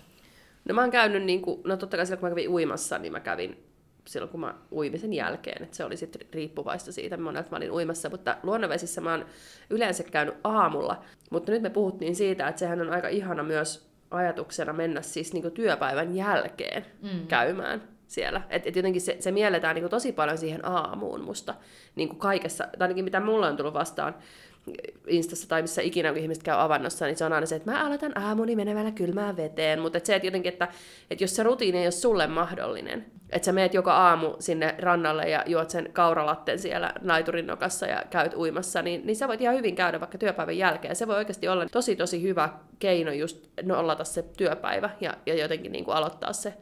No 0.68 0.74
mä 0.74 0.81
oon 0.81 0.90
käynyt, 0.90 1.22
niin 1.22 1.42
kuin, 1.42 1.61
no 1.64 1.76
totta 1.76 1.96
kai 1.96 2.07
silloin 2.07 2.20
kun 2.20 2.26
mä 2.26 2.31
kävin 2.31 2.48
uimassa, 2.48 2.98
niin 2.98 3.12
mä 3.12 3.20
kävin 3.20 3.65
silloin, 4.07 4.31
kun 4.31 4.40
mä 4.40 4.55
uimisen 4.73 5.12
jälkeen. 5.12 5.62
että 5.62 5.77
se 5.77 5.85
oli 5.85 5.97
sitten 5.97 6.27
riippuvaista 6.33 6.92
siitä, 6.92 7.16
monelta 7.16 7.51
mä 7.51 7.57
olin 7.57 7.73
uimassa. 7.73 8.11
Mutta 8.11 8.37
luonnonvesissä 8.42 9.01
mä 9.01 9.11
oon 9.11 9.27
yleensä 9.71 10.03
käynyt 10.03 10.35
aamulla. 10.45 11.05
Mutta 11.31 11.53
nyt 11.53 11.62
me 11.62 11.71
puhuttiin 11.71 12.16
siitä, 12.16 12.49
että 12.49 12.59
sehän 12.59 12.81
on 12.81 12.90
aika 12.90 13.09
ihana 13.09 13.42
myös 13.42 13.88
ajatuksena 14.11 14.73
mennä 14.73 15.03
siis 15.03 15.33
niin 15.33 15.53
työpäivän 15.53 16.16
jälkeen 16.16 16.87
mm. 17.03 17.27
käymään 17.27 17.83
siellä. 18.07 18.42
Et, 18.51 18.66
et 18.66 18.77
jotenkin 18.77 19.03
se, 19.03 19.16
se 19.21 19.33
mielletään 19.33 19.77
niin 19.77 19.90
tosi 19.90 20.12
paljon 20.12 20.38
siihen 20.38 20.64
aamuun 20.64 21.21
musta 21.21 21.55
niin 21.95 22.16
kaikessa, 22.16 22.64
tai 22.64 22.85
ainakin 22.85 23.05
mitä 23.05 23.21
mulla 23.21 23.47
on 23.47 23.57
tullut 23.57 23.75
vastaan 23.75 24.14
Instassa 25.07 25.48
tai 25.48 25.62
missä 25.62 25.83
ikinä, 25.83 26.12
kun 26.12 26.22
ihmiset 26.22 26.42
käy 26.42 26.57
avannossa, 26.59 27.07
niin 27.07 27.16
se 27.16 27.24
on 27.24 27.33
aina 27.33 27.46
se, 27.46 27.57
että 27.57 27.70
mä 27.70 27.87
aloitan 27.87 28.18
aamuni 28.18 28.57
menemällä 28.57 28.90
kylmään 28.90 29.37
veteen. 29.37 29.81
Mutta 29.81 30.00
se, 30.05 30.14
että 30.14 30.26
jotenkin, 30.26 30.52
että, 30.52 30.68
että 31.11 31.24
jos 31.24 31.37
se 31.37 31.42
rutiini 31.42 31.79
ei 31.79 31.85
ole 31.85 31.90
sulle 31.90 32.26
mahdollinen, 32.26 33.07
että 33.31 33.46
sä 33.46 33.52
meet 33.52 33.74
joka 33.74 33.96
aamu 33.96 34.35
sinne 34.38 34.74
rannalle 34.79 35.31
ja 35.31 35.44
juot 35.46 35.70
sen 35.70 35.90
kauralatten 35.92 36.59
siellä 36.59 36.92
naiturin 37.00 37.46
nokassa 37.46 37.87
ja 37.87 38.02
käyt 38.11 38.35
uimassa, 38.35 38.83
niin, 38.83 39.07
niin 39.07 39.16
sä 39.16 39.29
voit 39.29 39.40
ihan 39.40 39.57
hyvin 39.57 39.74
käydä 39.74 40.00
vaikka 40.00 40.18
työpäivän 40.18 40.59
jälkeen. 40.59 40.96
Se 40.96 41.07
voi 41.07 41.16
oikeasti 41.16 41.48
olla 41.48 41.66
tosi 41.66 41.96
tosi 41.96 42.22
hyvä 42.22 42.48
keino 42.79 43.12
just 43.12 43.46
nollata 43.62 44.05
se 44.05 44.22
työpäivä 44.22 44.90
ja, 45.00 45.14
ja 45.26 45.35
jotenkin 45.35 45.72
niin 45.72 45.85
kuin 45.85 45.96
aloittaa 45.96 46.33
se 46.33 46.55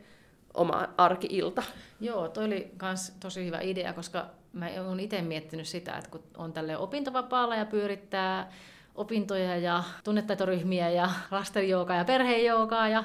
oma 0.55 0.89
arki-ilta. 0.97 1.63
Joo, 2.01 2.29
toi 2.29 2.45
oli 2.45 2.71
myös 2.83 3.13
tosi 3.21 3.47
hyvä 3.47 3.61
idea, 3.61 3.93
koska 3.93 4.27
mä 4.55 4.69
oon 4.87 5.01
itse 5.01 5.23
miettinyt 5.23 5.67
sitä, 5.67 5.97
että 5.97 6.11
kun 6.11 6.23
on 6.37 6.53
tälle 6.53 6.77
opintovapaalla 6.77 7.57
ja 7.57 7.67
pyörittää 7.67 8.53
opintoja 8.95 9.57
ja 9.57 9.85
tunnetaitoryhmiä 10.05 10.91
ja 10.91 11.11
lastenjoukaa 11.31 11.97
ja 11.97 12.05
perhejoukaa 12.05 12.89
ja 12.89 13.05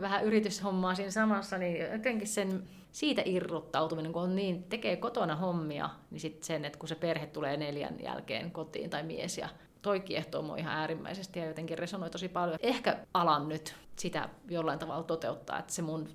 vähän 0.00 0.24
yrityshommaa 0.24 0.94
siinä 0.94 1.10
samassa, 1.10 1.58
niin 1.58 1.92
jotenkin 1.92 2.28
sen 2.28 2.62
siitä 2.92 3.22
irrottautuminen, 3.24 4.12
kun 4.12 4.22
on 4.22 4.36
niin, 4.36 4.64
tekee 4.64 4.96
kotona 4.96 5.36
hommia, 5.36 5.90
niin 6.10 6.20
sitten 6.20 6.44
sen, 6.44 6.64
että 6.64 6.78
kun 6.78 6.88
se 6.88 6.94
perhe 6.94 7.26
tulee 7.26 7.56
neljän 7.56 7.94
jälkeen 8.02 8.50
kotiin 8.50 8.90
tai 8.90 9.02
mies 9.02 9.38
ja 9.38 9.48
toi 9.82 10.00
kiehtoo 10.00 10.42
mua 10.42 10.56
ihan 10.56 10.74
äärimmäisesti 10.74 11.38
ja 11.38 11.46
jotenkin 11.46 11.78
resonoi 11.78 12.10
tosi 12.10 12.28
paljon. 12.28 12.58
Ehkä 12.62 12.98
alan 13.14 13.48
nyt 13.48 13.74
sitä 13.96 14.28
jollain 14.48 14.78
tavalla 14.78 15.02
toteuttaa, 15.02 15.58
että 15.58 15.72
se 15.72 15.82
mun 15.82 16.08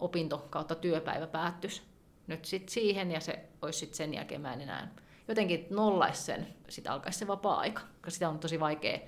opinto 0.00 0.46
kautta 0.50 0.74
työpäivä 0.74 1.26
päättyisi 1.26 1.82
nyt 2.26 2.44
sit 2.44 2.68
siihen 2.68 3.10
ja 3.10 3.20
se 3.20 3.38
olisi 3.62 3.78
sitten 3.78 3.96
sen 3.96 4.14
jälkeen 4.14 4.40
mä 4.40 4.52
en 4.52 4.60
enää 4.60 4.88
jotenkin 5.28 5.66
nollaisi 5.70 6.22
sen, 6.22 6.46
sitten 6.68 6.92
alkaisi 6.92 7.18
se 7.18 7.26
vapaa-aika, 7.26 7.80
koska 7.80 8.10
sitä 8.10 8.28
on 8.28 8.38
tosi 8.38 8.60
vaikea 8.60 8.98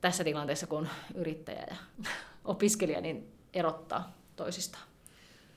tässä 0.00 0.24
tilanteessa, 0.24 0.66
kun 0.66 0.88
yrittäjä 1.14 1.66
ja 1.70 1.76
opiskelija, 2.44 3.00
niin 3.00 3.32
erottaa 3.54 4.16
toisistaan. 4.36 4.84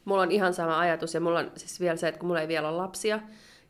Mulla 0.06 0.22
on 0.22 0.32
ihan 0.32 0.54
sama 0.54 0.80
ajatus 0.80 1.14
ja 1.14 1.22
mulla 1.22 1.40
on 1.40 1.52
siis 1.56 1.80
vielä 1.80 1.96
se, 1.96 2.08
että 2.08 2.20
kun 2.20 2.28
mulla 2.28 2.42
ei 2.42 2.48
vielä 2.48 2.70
ole 2.70 2.78
lapsia 2.78 3.20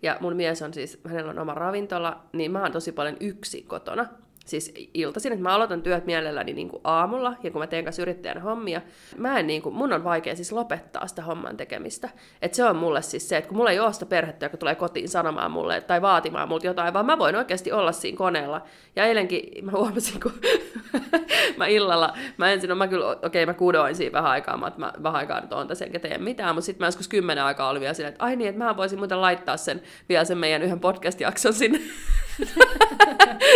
ja 0.02 0.18
mun 0.22 0.36
mies 0.36 0.62
on 0.62 0.74
siis, 0.74 1.00
hänellä 1.08 1.32
on 1.32 1.40
oma 1.40 1.54
ravintola, 1.54 2.24
niin 2.34 2.52
mä 2.52 2.62
oon 2.62 2.72
tosi 2.72 2.92
paljon 2.92 3.18
yksi 3.20 3.62
kotona 3.62 4.06
siis 4.46 4.74
iltaisin, 4.94 5.32
että 5.32 5.44
mä 5.44 5.56
aloitan 5.56 5.82
työt 5.82 6.06
mielelläni 6.06 6.54
niin 6.54 6.70
kuin 6.70 6.82
aamulla, 6.84 7.34
ja 7.44 7.52
kun 7.52 7.62
mä 7.62 7.68
teen 7.68 7.84
kanssa 7.84 8.02
yrittäjän 8.02 8.42
hommia, 8.42 8.82
mä 9.18 9.40
en 9.40 9.48
niin 9.48 9.62
kuin, 9.62 9.76
mun 9.76 9.94
on 9.94 10.04
vaikea 10.04 10.36
siis 10.36 10.52
lopettaa 10.52 11.08
sitä 11.08 11.22
homman 11.22 11.58
tekemistä. 11.58 12.10
että 12.42 12.56
se 12.56 12.64
on 12.64 12.76
mulle 12.76 13.02
siis 13.02 13.30
se, 13.30 13.38
että 13.38 13.48
kun 13.48 13.58
mulla 13.58 13.72
ei 13.72 13.80
ole 13.80 13.94
sitä 13.94 14.06
perhettä, 14.06 14.46
joka 14.46 14.58
tulee 14.58 14.76
kotiin 14.76 15.10
sanomaan 15.10 15.52
mulle 15.52 15.82
tai 15.82 16.02
vaatimaan 16.02 16.50
multa 16.50 16.66
jotain, 16.66 16.94
vaan 16.94 17.06
mä 17.06 17.18
voin 17.18 17.36
oikeasti 17.36 17.72
olla 17.72 17.92
siinä 17.92 18.18
koneella. 18.18 18.62
Ja 18.96 19.06
eilenkin 19.06 19.66
mä 19.66 19.72
huomasin, 19.72 20.20
kun 20.20 20.34
mä 21.58 21.68
illalla, 21.68 22.14
mä 22.38 22.52
ensin, 22.52 22.70
no 22.70 22.76
mä 22.76 22.88
kyllä, 22.88 23.08
okei 23.08 23.26
okay, 23.26 23.46
mä 23.46 23.54
kudoin 23.54 23.96
siinä 23.96 24.14
vähän 24.14 24.32
aikaa, 24.32 24.58
mä, 24.58 24.72
mä 24.78 24.94
vähän 25.04 25.20
aikaa 25.20 25.42
nyt 25.42 25.54
on 25.54 25.68
tässä 25.68 25.86
enkä 25.86 26.00
tee 26.00 26.18
mitään, 26.18 26.56
mutta 26.56 26.66
sitten 26.66 26.84
mä 26.84 26.88
joskus 26.88 27.08
kymmenen 27.08 27.44
aikaa 27.44 27.70
oli 27.70 27.80
vielä 27.80 27.94
silleen, 27.94 28.14
että 28.14 28.26
ai 28.26 28.36
niin, 28.36 28.50
että 28.50 28.64
mä 28.64 28.78
voisin 28.78 29.00
muuten 29.00 29.22
laittaa 29.22 29.58
sen 29.58 29.82
vielä 30.10 30.26
sen 30.26 30.38
meidän 30.38 30.62
yhden 30.62 30.80
podcast-jakson 30.80 31.54
sinne. 31.54 31.80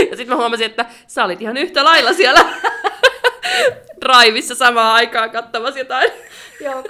ja 0.10 0.18
sitten 0.18 0.28
mä 0.28 0.36
huomasin, 0.36 0.66
että 0.66 0.86
sä 1.08 1.24
olit 1.24 1.42
ihan 1.42 1.58
yhtä 1.58 1.84
lailla 1.84 2.14
siellä 2.14 2.42
raivissa 4.02 4.56
samaan 4.56 4.96
aikaan 4.96 5.32
kattamassa 5.32 5.80
jotain. 5.80 6.12
Joo. 6.66 6.84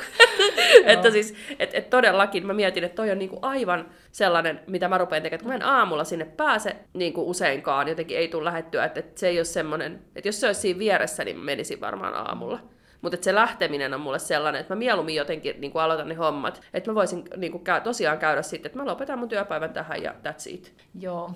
että 0.85 1.11
siis, 1.11 1.35
et, 1.59 1.69
et 1.73 1.89
todellakin 1.89 2.47
mä 2.47 2.53
mietin, 2.53 2.83
että 2.83 2.95
toi 2.95 3.11
on 3.11 3.19
niinku 3.19 3.39
aivan 3.41 3.89
sellainen, 4.11 4.59
mitä 4.67 4.87
mä 4.87 4.97
rupean 4.97 5.23
tekemään, 5.23 5.43
kun 5.43 5.51
mä 5.51 5.55
en 5.55 5.65
aamulla 5.65 6.03
sinne 6.03 6.25
pääse 6.25 6.75
niinku 6.93 7.29
useinkaan, 7.29 7.87
jotenkin 7.87 8.17
ei 8.17 8.27
tule 8.27 8.45
lähettyä, 8.45 8.85
että, 8.85 8.99
että 8.99 9.19
se 9.19 9.27
ei 9.27 9.39
ole 9.39 9.45
semmoinen, 9.45 10.01
että 10.15 10.27
jos 10.27 10.39
se 10.39 10.47
olisi 10.47 10.61
siinä 10.61 10.79
vieressä, 10.79 11.23
niin 11.23 11.39
menisin 11.39 11.81
varmaan 11.81 12.13
aamulla. 12.13 12.59
Mutta 13.01 13.17
se 13.21 13.35
lähteminen 13.35 13.93
on 13.93 14.01
mulle 14.01 14.19
sellainen, 14.19 14.61
että 14.61 14.75
mä 14.75 14.79
mieluummin 14.79 15.15
jotenkin 15.15 15.61
niin 15.61 15.71
kuin 15.71 15.81
aloitan 15.81 16.09
ne 16.09 16.15
hommat. 16.15 16.61
Että 16.73 16.91
mä 16.91 16.95
voisin 16.95 17.23
niin 17.37 17.51
kuin, 17.51 17.63
tosiaan 17.83 18.17
käydä 18.17 18.41
sitten, 18.41 18.69
että 18.69 18.79
mä 18.79 18.85
lopetan 18.85 19.19
mun 19.19 19.29
työpäivän 19.29 19.73
tähän 19.73 20.03
ja 20.03 20.11
that's 20.11 20.53
it. 20.53 20.73
Joo. 20.99 21.31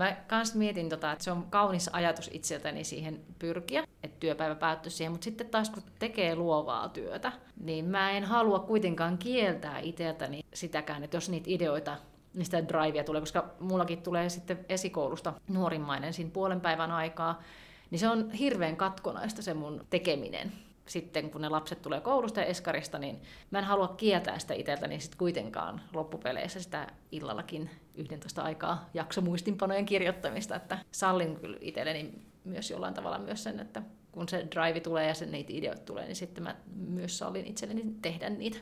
Mä 0.00 0.16
kans 0.26 0.54
mietin, 0.54 0.88
tota, 0.88 1.12
että 1.12 1.24
se 1.24 1.32
on 1.32 1.46
kaunis 1.50 1.90
ajatus 1.92 2.30
itseltäni 2.32 2.84
siihen 2.84 3.20
pyrkiä, 3.38 3.84
että 4.02 4.16
työpäivä 4.20 4.54
päättyisi 4.54 4.96
siihen, 4.96 5.12
mutta 5.12 5.24
sitten 5.24 5.48
taas 5.48 5.70
kun 5.70 5.82
tekee 5.98 6.34
luovaa 6.34 6.88
työtä, 6.88 7.32
niin 7.64 7.84
mä 7.84 8.10
en 8.10 8.24
halua 8.24 8.58
kuitenkaan 8.58 9.18
kieltää 9.18 9.78
itseltäni 9.78 10.40
sitäkään, 10.54 11.04
että 11.04 11.16
jos 11.16 11.28
niitä 11.28 11.50
ideoita 11.50 11.96
niin 12.34 12.44
sitä 12.44 12.68
drivea 12.68 13.04
tulee, 13.04 13.20
koska 13.20 13.50
mullakin 13.60 14.02
tulee 14.02 14.28
sitten 14.28 14.66
esikoulusta 14.68 15.32
nuorimmainen 15.48 16.12
siinä 16.12 16.30
puolen 16.30 16.60
päivän 16.60 16.90
aikaa, 16.90 17.42
niin 17.90 17.98
se 17.98 18.08
on 18.08 18.30
hirveän 18.30 18.76
katkonaista 18.76 19.42
se 19.42 19.54
mun 19.54 19.86
tekeminen. 19.90 20.52
sitten 20.86 21.30
kun 21.30 21.40
ne 21.40 21.48
lapset 21.48 21.82
tulee 21.82 22.00
koulusta 22.00 22.40
ja 22.40 22.46
eskarista, 22.46 22.98
niin 22.98 23.22
mä 23.50 23.58
en 23.58 23.64
halua 23.64 23.88
kieltää 23.88 24.38
sitä 24.38 24.54
itseltäni 24.54 25.00
sit 25.00 25.14
kuitenkaan 25.14 25.80
loppupeleissä 25.94 26.62
sitä 26.62 26.86
illallakin 27.12 27.70
11 28.00 28.42
aikaa 28.42 28.90
jaksomuistinpanojen 28.94 29.86
kirjoittamista, 29.86 30.56
että 30.56 30.78
sallin 30.92 31.36
kyllä 31.36 31.58
itselleni 31.60 32.12
myös 32.44 32.70
jollain 32.70 32.94
tavalla 32.94 33.18
myös 33.18 33.42
sen, 33.42 33.60
että 33.60 33.82
kun 34.12 34.28
se 34.28 34.46
drive 34.54 34.80
tulee 34.80 35.08
ja 35.08 35.14
sen 35.14 35.30
niitä 35.30 35.52
ideoita 35.52 35.82
tulee, 35.82 36.06
niin 36.06 36.16
sitten 36.16 36.44
mä 36.44 36.56
myös 36.74 37.18
sallin 37.18 37.46
itselleni 37.46 37.84
tehdä 38.02 38.30
niitä. 38.30 38.58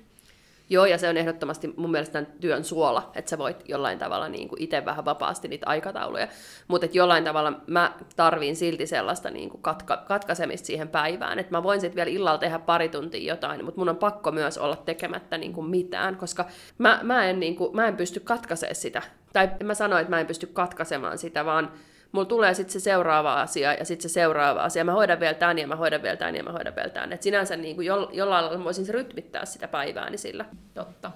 Joo, 0.71 0.87
ja 0.87 0.99
se 0.99 1.09
on 1.09 1.17
ehdottomasti 1.17 1.75
mun 1.77 1.91
mielestä 1.91 2.23
työn 2.41 2.65
suola, 2.65 3.11
että 3.15 3.29
sä 3.29 3.39
voit 3.39 3.69
jollain 3.69 3.99
tavalla 3.99 4.29
niin 4.29 4.49
kuin 4.49 4.63
itse 4.63 4.85
vähän 4.85 5.05
vapaasti 5.05 5.49
niitä 5.49 5.67
aikatauluja. 5.67 6.29
Mutta 6.69 6.87
jollain 6.93 7.25
tavalla 7.25 7.53
mä 7.67 7.93
tarviin 8.17 8.57
silti 8.57 8.87
sellaista 8.87 9.31
niin 9.31 9.51
kuin 9.51 9.63
katka, 9.63 9.97
katkaisemista 9.97 10.67
siihen 10.67 10.89
päivään, 10.89 11.39
että 11.39 11.53
mä 11.53 11.63
voin 11.63 11.81
sitten 11.81 11.97
vielä 11.97 12.11
illalla 12.11 12.39
tehdä 12.39 12.59
pari 12.59 12.89
tuntia 12.89 13.33
jotain, 13.33 13.65
mutta 13.65 13.79
mun 13.79 13.89
on 13.89 13.97
pakko 13.97 14.33
myös 14.33 14.59
olla 14.59 14.77
tekemättä 14.77 15.39
niin 15.39 15.53
kuin 15.53 15.67
mitään, 15.67 16.17
koska 16.17 16.45
mä, 16.79 17.01
mä, 17.03 17.25
en, 17.25 17.41
niin 17.41 17.57
kuin, 17.57 17.77
mä 17.77 17.89
en 17.89 17.97
pysty 17.97 18.21
katkaisemaan 18.21 18.75
sitä. 18.75 19.03
Tai 19.33 19.51
mä 19.65 19.75
sanoin, 19.75 20.01
että 20.01 20.11
mä 20.11 20.21
en 20.21 20.27
pysty 20.27 20.47
katkaisemaan 20.47 21.19
sitä, 21.19 21.45
vaan 21.45 21.73
mulla 22.13 22.27
tulee 22.27 22.55
sitten 22.55 22.73
se 22.73 22.81
seuraava 22.81 23.41
asia 23.41 23.75
ja 23.75 23.85
sitten 23.85 24.11
se 24.11 24.13
seuraava 24.13 24.63
asia. 24.63 24.85
Mä 24.85 24.93
hoidan 24.93 25.21
vielä 25.21 25.35
tämän 25.35 25.59
ja 25.59 25.67
mä 25.67 25.77
hoidan 25.77 26.03
vielä 26.03 26.17
tämän 26.17 26.37
ja 26.37 26.43
mä 26.43 26.53
hoidan 26.53 26.77
vielä 26.77 26.89
tämän. 26.89 27.13
Et 27.13 27.23
sinänsä 27.23 27.57
niin 27.57 27.77
kuin 27.77 27.87
jo, 27.87 28.11
jollain 28.13 28.45
lailla 28.45 28.65
voisin 28.65 28.87
se 28.87 28.93
rytmittää 28.93 29.45
sitä 29.45 29.69
päivääni 29.69 30.19
sillä. 30.19 30.45
Totta. 30.75 31.11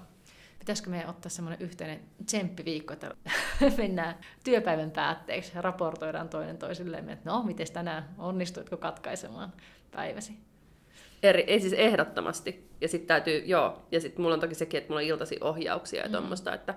Pitäisikö 0.59 0.91
meidän 0.91 1.09
ottaa 1.09 1.31
semmoinen 1.31 1.63
yhteinen 1.63 2.01
tsemppiviikko, 2.27 2.93
että 2.93 3.15
mennään 3.79 4.15
työpäivän 4.45 4.91
päätteeksi 4.91 5.53
ja 5.55 5.63
raportoidaan 5.63 6.29
toinen 6.29 6.59
toisilleen, 6.59 7.11
että 7.11 7.31
no, 7.31 7.43
miten 7.43 7.67
tänään 7.73 8.09
onnistuitko 8.19 8.77
katkaisemaan 8.77 9.53
päiväsi? 9.91 10.33
Eri, 11.23 11.45
ei 11.47 11.61
siis 11.61 11.73
ehdottomasti. 11.73 12.71
Ja 12.81 12.89
sitten 12.89 13.09
täytyy, 13.09 13.43
joo, 13.47 13.83
ja 13.93 14.01
sitten 14.01 14.23
mulla 14.23 14.35
on 14.35 14.41
toki 14.41 14.55
sekin, 14.55 14.79
että 14.79 14.89
mulla 14.89 15.01
on 15.01 15.07
iltasi 15.07 15.39
ohjauksia 15.41 16.03
ja 16.03 16.09
mm. 16.09 16.13
tuommoista, 16.13 16.55
että, 16.55 16.75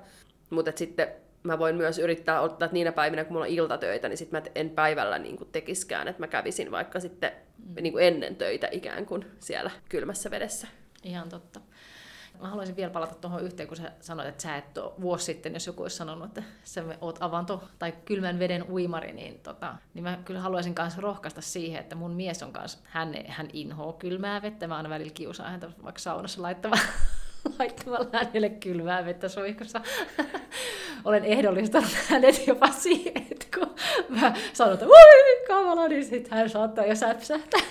mutta 0.50 0.72
sitten 0.76 1.08
mä 1.46 1.60
voin 1.60 1.76
myös 1.76 2.00
yrittää 2.00 2.42
ottaa, 2.42 2.66
että 2.66 2.74
niinä 2.74 2.92
päivinä, 2.92 3.24
kun 3.24 3.34
mulla 3.34 3.46
on 3.46 3.52
iltatöitä, 3.52 4.10
niin 4.10 4.18
sitten 4.18 4.42
mä 4.42 4.50
en 4.56 4.70
päivällä 4.70 5.20
niin 5.20 5.38
kuin 5.38 5.50
tekiskään, 5.52 6.08
että 6.08 6.22
mä 6.22 6.28
kävisin 6.28 6.72
vaikka 6.72 7.00
sitten 7.00 7.32
mm. 7.66 7.84
niin 7.84 7.94
kuin 7.94 8.06
ennen 8.06 8.36
töitä 8.36 8.68
ikään 8.72 9.06
kuin 9.06 9.26
siellä 9.40 9.72
kylmässä 9.90 10.32
vedessä. 10.32 10.68
Ihan 11.04 11.30
totta. 11.30 11.60
Mä 12.42 12.48
haluaisin 12.48 12.76
vielä 12.76 12.92
palata 12.92 13.16
tuohon 13.16 13.44
yhteen, 13.44 13.68
kun 13.68 13.78
sä 13.78 13.92
sanoit, 14.02 14.30
että 14.30 14.44
sä 14.44 14.58
et 14.58 14.78
ole 14.78 14.92
vuosi 15.02 15.26
sitten, 15.26 15.54
jos 15.54 15.68
joku 15.68 15.82
olisi 15.82 15.96
sanonut, 15.96 16.28
että 16.28 16.44
sä 16.64 16.84
oot 17.02 17.20
avanto- 17.22 17.64
tai 17.80 17.94
kylmän 18.06 18.40
veden 18.40 18.64
uimari, 18.70 19.14
niin, 19.14 19.40
tota, 19.40 19.76
niin 19.94 20.04
mä 20.04 20.20
kyllä 20.26 20.40
haluaisin 20.40 20.76
myös 20.80 20.98
rohkaista 20.98 21.42
siihen, 21.42 21.80
että 21.80 21.96
mun 21.96 22.12
mies 22.12 22.44
on 22.44 22.54
kanssa, 22.54 22.80
hän, 22.84 23.14
hän 23.28 23.48
inhoo 23.54 23.94
kylmää 23.94 24.42
vettä, 24.42 24.68
mä 24.68 24.78
aina 24.78 24.90
välillä 24.90 25.14
kiusaan 25.14 25.52
häntä 25.52 25.70
vaikka 25.84 26.00
saunassa 26.00 26.42
laittava 26.42 26.76
laittamalla 27.60 28.08
hänelle 28.14 28.50
kylmää 28.50 29.06
vettä 29.06 29.30
suihkussa. 29.30 29.82
Olen 31.06 31.26
ehdollistanut 31.26 31.90
hänet 32.08 32.48
jopa 32.48 32.68
siihen, 32.68 33.28
että 33.32 33.46
kun 33.60 33.76
mä 34.10 34.34
sanon, 34.54 34.74
että 34.74 34.86
voi 34.86 35.46
kamala, 35.48 35.88
niin 35.88 36.06
sitten 36.06 36.38
hän 36.38 36.50
saattaa 36.50 36.86
jo 36.86 36.96
säpsähtää 36.96 37.62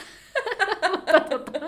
mutta, 1.15 1.39
tota, 1.39 1.67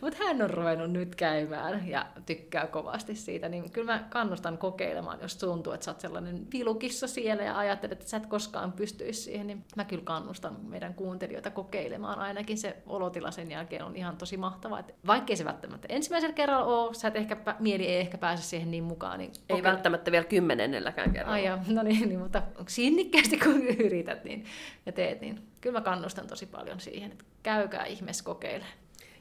mutta 0.00 0.24
hän 0.24 0.42
on 0.42 0.50
ruvennut 0.50 0.90
nyt 0.90 1.14
käymään 1.14 1.88
ja 1.88 2.06
tykkää 2.26 2.66
kovasti 2.66 3.14
siitä, 3.14 3.48
niin 3.48 3.70
kyllä 3.70 3.92
mä 3.92 4.04
kannustan 4.10 4.58
kokeilemaan, 4.58 5.18
jos 5.22 5.36
tuntuu, 5.36 5.72
että 5.72 5.84
sä 5.84 5.90
oot 5.90 6.00
sellainen 6.00 6.46
vilukissa 6.52 7.06
siellä 7.06 7.42
ja 7.42 7.58
ajattelet, 7.58 7.92
että 7.92 8.10
sä 8.10 8.16
et 8.16 8.26
koskaan 8.26 8.72
pystyisi 8.72 9.20
siihen, 9.20 9.46
niin 9.46 9.64
mä 9.76 9.84
kyllä 9.84 10.04
kannustan 10.04 10.56
meidän 10.62 10.94
kuuntelijoita 10.94 11.50
kokeilemaan. 11.50 12.18
Ainakin 12.18 12.58
se 12.58 12.76
olotila 12.86 13.30
sen 13.30 13.50
jälkeen 13.50 13.84
on 13.84 13.96
ihan 13.96 14.16
tosi 14.16 14.36
mahtavaa. 14.36 14.80
Että 14.80 14.92
vaikkei 15.06 15.36
se 15.36 15.44
välttämättä 15.44 15.88
ensimmäisellä 15.90 16.34
kerralla 16.34 16.64
ole, 16.64 16.94
sä 16.94 17.08
et 17.08 17.16
ehkä, 17.16 17.36
mieli 17.58 17.86
ei 17.86 18.00
ehkä 18.00 18.18
pääse 18.18 18.42
siihen 18.42 18.70
niin 18.70 18.84
mukaan. 18.84 19.18
Niin 19.18 19.32
ei 19.48 19.62
välttämättä 19.62 20.12
vielä 20.12 20.24
kymmenennelläkään 20.24 21.12
kerralla. 21.12 21.34
Ai 21.34 21.44
ja, 21.44 21.58
no 21.68 21.82
niin, 21.82 22.08
niin, 22.08 22.20
mutta 22.20 22.42
sinnikkäästi 22.68 23.38
kun 23.38 23.62
yrität 23.66 24.24
niin, 24.24 24.44
ja 24.86 24.92
teet, 24.92 25.20
niin 25.20 25.42
kyllä 25.60 25.78
mä 25.78 25.84
kannustan 25.84 26.26
tosi 26.26 26.46
paljon 26.46 26.80
siihen, 26.80 27.12
että 27.12 27.24
käykää 27.42 27.84
ihmeessä 27.84 28.24
kokeilemaan. 28.24 28.75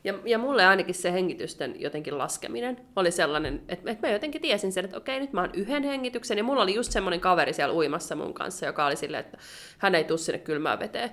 Ja, 0.05 0.13
ja 0.25 0.37
mulle 0.37 0.65
ainakin 0.65 0.95
se 0.95 1.11
hengitysten 1.11 1.81
jotenkin 1.81 2.17
laskeminen 2.17 2.77
oli 2.95 3.11
sellainen, 3.11 3.61
että, 3.69 3.91
että 3.91 4.07
mä 4.07 4.13
jotenkin 4.13 4.41
tiesin 4.41 4.71
sen, 4.71 4.85
että 4.85 4.97
okei, 4.97 5.19
nyt 5.19 5.33
mä 5.33 5.41
oon 5.41 5.49
yhden 5.53 5.83
hengityksen, 5.83 6.37
ja 6.37 6.43
mulla 6.43 6.63
oli 6.63 6.75
just 6.75 6.91
semmoinen 6.91 7.19
kaveri 7.19 7.53
siellä 7.53 7.75
uimassa 7.75 8.15
mun 8.15 8.33
kanssa, 8.33 8.65
joka 8.65 8.85
oli 8.85 8.95
silleen, 8.95 9.25
että 9.25 9.37
hän 9.77 9.95
ei 9.95 10.03
tuu 10.03 10.17
sinne 10.17 10.39
kylmään 10.39 10.79
veteen. 10.79 11.09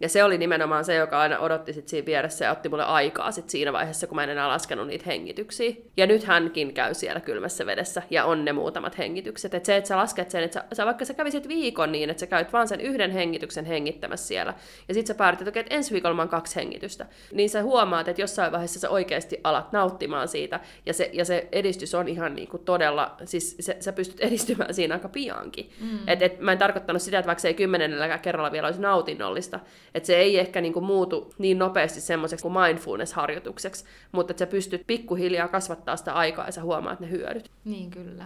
Ja 0.00 0.08
se 0.08 0.24
oli 0.24 0.38
nimenomaan 0.38 0.84
se, 0.84 0.94
joka 0.94 1.20
aina 1.20 1.38
odotti 1.38 1.72
sit 1.72 1.88
siinä 1.88 2.06
vieressä 2.06 2.44
ja 2.44 2.52
otti 2.52 2.68
mulle 2.68 2.84
aikaa 2.84 3.30
sit 3.30 3.50
siinä 3.50 3.72
vaiheessa, 3.72 4.06
kun 4.06 4.16
mä 4.16 4.24
en 4.24 4.30
enää 4.30 4.48
laskenut 4.48 4.86
niitä 4.86 5.04
hengityksiä. 5.06 5.72
Ja 5.96 6.06
nyt 6.06 6.24
hänkin 6.24 6.74
käy 6.74 6.94
siellä 6.94 7.20
kylmässä 7.20 7.66
vedessä 7.66 8.02
ja 8.10 8.24
on 8.24 8.44
ne 8.44 8.52
muutamat 8.52 8.98
hengitykset. 8.98 9.54
Et 9.54 9.64
se, 9.64 9.76
että 9.76 9.88
sä 9.88 9.96
lasket 9.96 10.30
sen, 10.30 10.42
että 10.42 10.60
sä, 10.60 10.64
sä, 10.72 10.86
vaikka 10.86 11.04
sä 11.04 11.14
kävisit 11.14 11.48
viikon 11.48 11.92
niin, 11.92 12.10
että 12.10 12.20
sä 12.20 12.26
käyt 12.26 12.52
vaan 12.52 12.68
sen 12.68 12.80
yhden 12.80 13.10
hengityksen 13.10 13.64
hengittämässä 13.64 14.26
siellä. 14.26 14.54
Ja 14.88 14.94
sit 14.94 15.06
sä 15.06 15.14
päätit, 15.14 15.48
että, 15.48 15.64
ensi 15.70 15.92
viikolla 15.92 16.16
mä 16.16 16.22
oon 16.22 16.28
kaksi 16.28 16.56
hengitystä. 16.56 17.06
Niin 17.32 17.50
sä 17.50 17.62
huomaat, 17.62 18.08
että 18.08 18.22
jossain 18.22 18.52
vaiheessa 18.52 18.80
sä 18.80 18.90
oikeasti 18.90 19.40
alat 19.44 19.72
nauttimaan 19.72 20.28
siitä. 20.28 20.60
Ja 20.86 20.94
se, 20.94 21.10
ja 21.12 21.24
se 21.24 21.48
edistys 21.52 21.94
on 21.94 22.08
ihan 22.08 22.34
niin 22.34 22.48
kuin 22.48 22.64
todella, 22.64 23.14
siis 23.24 23.56
se, 23.60 23.76
sä 23.80 23.92
pystyt 23.92 24.20
edistymään 24.28 24.74
siinä 24.74 24.94
aika 24.94 25.08
piankin. 25.08 25.70
Mm. 25.80 25.98
Et, 26.06 26.22
et, 26.22 26.40
mä 26.40 26.52
en 26.52 26.58
tarkoittanut 26.58 27.02
sitä, 27.02 27.18
että 27.18 27.26
vaikka 27.26 27.40
se 27.40 27.48
ei 27.48 27.54
kymmenennelläkään 27.54 28.20
kerralla 28.20 28.52
vielä 28.52 28.66
olisi 28.66 28.80
nautinnollista, 28.80 29.60
että 29.94 30.06
se 30.06 30.16
ei 30.16 30.38
ehkä 30.38 30.60
niinku 30.60 30.80
muutu 30.80 31.34
niin 31.38 31.58
nopeasti 31.58 32.00
semmoiseksi 32.00 32.42
kuin 32.42 32.54
mindfulness-harjoitukseksi, 32.54 33.84
mutta 34.12 34.30
että 34.30 34.38
sä 34.38 34.46
pystyt 34.46 34.82
pikkuhiljaa 34.86 35.48
kasvattaa 35.48 35.96
sitä 35.96 36.12
aikaa 36.12 36.46
ja 36.46 36.52
sä 36.52 36.62
huomaat 36.62 37.00
ne 37.00 37.10
hyödyt. 37.10 37.50
Niin 37.64 37.90
kyllä. 37.90 38.24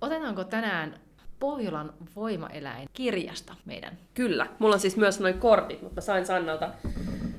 Otetaanko 0.00 0.44
tänään 0.44 0.94
Pohjolan 1.40 1.92
voimaeläin 2.16 2.88
kirjasta 2.92 3.54
meidän? 3.64 3.98
Kyllä. 4.14 4.46
Mulla 4.58 4.74
on 4.74 4.80
siis 4.80 4.96
myös 4.96 5.20
noin 5.20 5.38
kortit, 5.38 5.82
mutta 5.82 6.00
sain 6.00 6.26
Sannalta, 6.26 6.70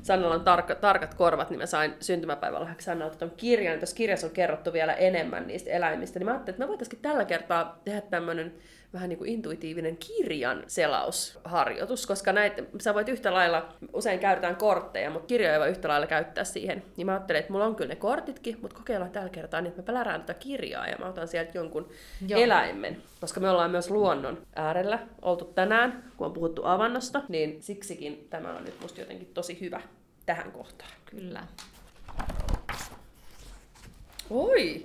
Sannalla 0.02 0.36
on 0.36 0.44
tarka, 0.44 0.76
tarkat 0.76 1.14
korvat, 1.14 1.50
niin 1.50 1.60
mä 1.60 1.66
sain 1.66 1.94
syntymäpäivällä 2.00 2.76
Sannalta 2.80 3.16
tuon 3.16 3.32
kirjan. 3.38 3.80
Tässä 3.80 3.96
kirjassa 3.96 4.28
on 4.28 4.34
kerrottu 4.34 4.74
vielä 4.74 4.94
enemmän 4.94 5.48
niistä 5.48 5.72
eläimistä, 5.72 6.20
niin 6.20 6.26
mä 6.26 6.32
ajattelin, 6.32 6.56
että 6.56 6.64
me 6.64 6.68
voitaisiin 6.68 7.02
tällä 7.02 7.26
kertaa 7.26 7.80
tehdä 7.86 8.02
tämmöinen 8.02 8.54
vähän 8.94 9.10
niin 9.10 9.18
kuin 9.18 9.30
intuitiivinen 9.30 9.98
kirjan 9.98 10.64
selausharjoitus, 10.68 12.08
koska 12.08 12.34
näitä, 12.34 12.64
sä 12.82 12.94
voit 12.94 13.10
yhtä 13.10 13.34
lailla, 13.34 13.74
usein 13.94 14.20
käytetään 14.20 14.56
kortteja, 14.56 15.10
mutta 15.10 15.28
kirjoja 15.28 15.60
voi 15.60 15.70
yhtä 15.70 15.88
lailla 15.88 16.08
käyttää 16.08 16.44
siihen. 16.44 16.84
Niin 16.98 17.06
mä 17.06 17.12
ajattelin, 17.12 17.40
että 17.40 17.52
mulla 17.52 17.66
on 17.66 17.76
kyllä 17.76 17.90
ne 17.90 17.96
kortitkin, 17.96 18.58
mutta 18.62 18.78
kokeillaan 18.78 19.12
tällä 19.12 19.30
kertaa 19.30 19.62
niin, 19.62 19.70
että 19.70 19.82
mä 19.82 19.86
plärään 19.86 20.22
tätä 20.22 20.34
kirjaa 20.34 20.88
ja 20.88 20.98
mä 20.98 21.06
otan 21.06 21.28
sieltä 21.28 21.52
jonkun 21.58 21.90
Joo. 22.28 22.42
eläimen. 22.42 23.02
Koska 23.22 23.40
me 23.40 23.50
ollaan 23.50 23.72
myös 23.72 23.90
luonnon 23.90 24.42
äärellä 24.56 25.00
oltu 25.22 25.46
tänään, 25.46 26.04
kun 26.18 26.28
on 26.28 26.34
puhuttu 26.34 26.66
avannosta, 26.66 27.22
niin 27.30 27.64
siksikin 27.64 28.28
tämä 28.30 28.58
on 28.58 28.64
nyt 28.64 28.82
musta 28.82 29.00
jotenkin 29.00 29.32
tosi 29.34 29.60
hyvä 29.60 29.82
tähän 30.26 30.52
kohtaan. 30.52 30.92
Kyllä. 31.06 31.44
Oi! 34.30 34.84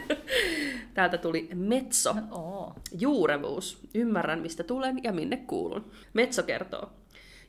Täältä 0.94 1.18
tuli 1.18 1.48
Metso. 1.54 2.14
No, 2.30 2.74
Juurevuus. 2.98 3.88
Ymmärrän, 3.94 4.40
mistä 4.40 4.62
tulen 4.62 5.00
ja 5.04 5.12
minne 5.12 5.36
kuulun. 5.36 5.90
Metso 6.12 6.42
kertoo. 6.42 6.90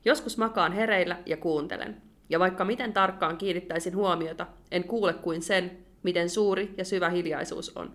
Joskus 0.06 0.38
makaan 0.38 0.72
hereillä 0.72 1.18
ja 1.26 1.38
kuuntelen. 1.38 2.02
Ja 2.30 2.40
vaikka 2.40 2.66
miten 2.66 2.94
tarkkaan 2.94 3.38
kiinnittäisin 3.38 3.96
huomiota, 3.96 4.48
en 4.72 4.84
kuule 4.84 5.14
kuin 5.14 5.42
sen, 5.42 5.78
miten 6.04 6.30
suuri 6.30 6.74
ja 6.78 6.86
syvä 6.86 7.10
hiljaisuus 7.10 7.78
on. 7.78 7.92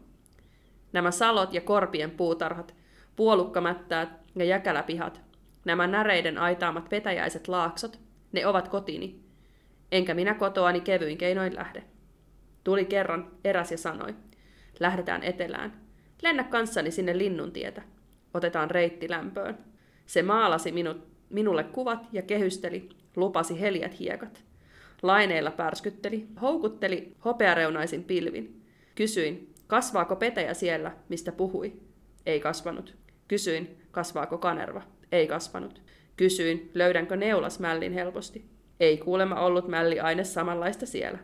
Nämä 0.92 1.10
salot 1.10 1.54
ja 1.54 1.60
korpien 1.60 2.10
puutarhat, 2.10 2.74
puolukkamättäät 3.16 4.08
ja 4.36 4.44
jäkäläpihat, 4.44 5.20
nämä 5.64 5.86
näreiden 5.86 6.38
aitaamat 6.38 6.88
petäjäiset 6.88 7.48
laaksot, 7.48 8.00
ne 8.32 8.46
ovat 8.46 8.68
kotini. 8.68 9.20
Enkä 9.92 10.14
minä 10.14 10.34
kotoani 10.34 10.80
kevyin 10.80 11.18
keinoin 11.18 11.56
lähde. 11.56 11.84
Tuli 12.64 12.84
kerran 12.84 13.30
eräs 13.44 13.70
ja 13.70 13.78
sanoi, 13.78 14.14
lähdetään 14.80 15.22
etelään. 15.22 15.72
Lennä 16.22 16.44
kanssani 16.44 16.90
sinne 16.90 17.18
linnuntietä. 17.18 17.82
Otetaan 18.34 18.70
reitti 18.70 19.10
lämpöön. 19.10 19.58
Se 20.06 20.22
maalasi 20.22 20.72
minut, 20.72 21.06
minulle 21.30 21.64
kuvat 21.64 22.06
ja 22.12 22.22
kehysteli, 22.22 22.88
lupasi 23.16 23.60
heljät 23.60 23.98
hiekat. 23.98 24.44
Laineilla 25.02 25.50
pärskytteli, 25.50 26.26
houkutteli 26.40 27.16
hopeareunaisin 27.24 28.04
pilvin. 28.04 28.62
Kysyin, 28.94 29.54
kasvaako 29.66 30.16
petäjä 30.16 30.54
siellä, 30.54 30.92
mistä 31.08 31.32
puhui? 31.32 31.72
Ei 32.26 32.40
kasvanut. 32.40 32.94
Kysyin, 33.28 33.76
kasvaako 33.90 34.38
kanerva? 34.38 34.82
Ei 35.12 35.26
kasvanut. 35.26 35.82
Kysyin, 36.16 36.70
löydänkö 36.74 37.16
neulasmällin 37.16 37.92
helposti? 37.92 38.44
Ei 38.80 38.98
kuulemma 38.98 39.40
ollut 39.40 39.68
mälliaine 39.68 40.24
samanlaista 40.24 40.86
siellä. 40.86 41.18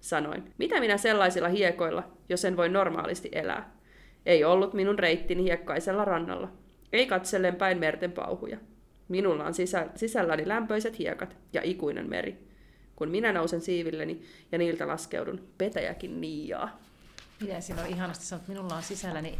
Sanoin, 0.00 0.52
mitä 0.58 0.80
minä 0.80 0.96
sellaisilla 0.96 1.48
hiekoilla, 1.48 2.02
jos 2.28 2.44
en 2.44 2.56
voi 2.56 2.68
normaalisti 2.68 3.28
elää? 3.32 3.76
Ei 4.26 4.44
ollut 4.44 4.74
minun 4.74 4.98
reittini 4.98 5.42
hiekkaisella 5.42 6.04
rannalla. 6.04 6.52
Ei 6.92 7.06
katsellen 7.06 7.56
päin 7.56 7.78
merten 7.78 8.12
pauhuja. 8.12 8.58
Minulla 9.08 9.44
on 9.44 9.54
sisä, 9.54 9.86
sisälläni 9.94 10.48
lämpöiset 10.48 10.98
hiekat 10.98 11.36
ja 11.52 11.60
ikuinen 11.64 12.08
meri. 12.08 12.50
kun 12.96 13.08
minä 13.08 13.32
nousen 13.32 13.60
siivilleni 13.60 14.22
ja 14.52 14.58
niiltä 14.58 14.86
laskeudun 14.86 15.48
petäjäkin 15.58 16.20
niijaa. 16.20 16.80
Miten 17.40 17.62
siinä 17.62 17.82
on 17.82 17.88
ihanasti 17.88 18.24
sanottu, 18.24 18.52
minulla 18.52 18.74
on 18.76 18.82
sisälläni 18.82 19.38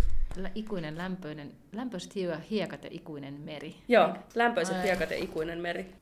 ikuinen 0.55 0.99
lämpöinen, 0.99 1.53
lämpöiset 1.73 2.15
hiekat 2.51 2.85
ja 2.85 2.91
ikuinen 2.93 3.35
meri. 3.35 3.75
Joo, 3.89 4.09
lämpöiset 4.35 4.77
Ai. 4.77 4.83
hiekat 4.83 5.11
ja 5.11 5.17
ikuinen 5.17 5.59
meri. 5.59 5.93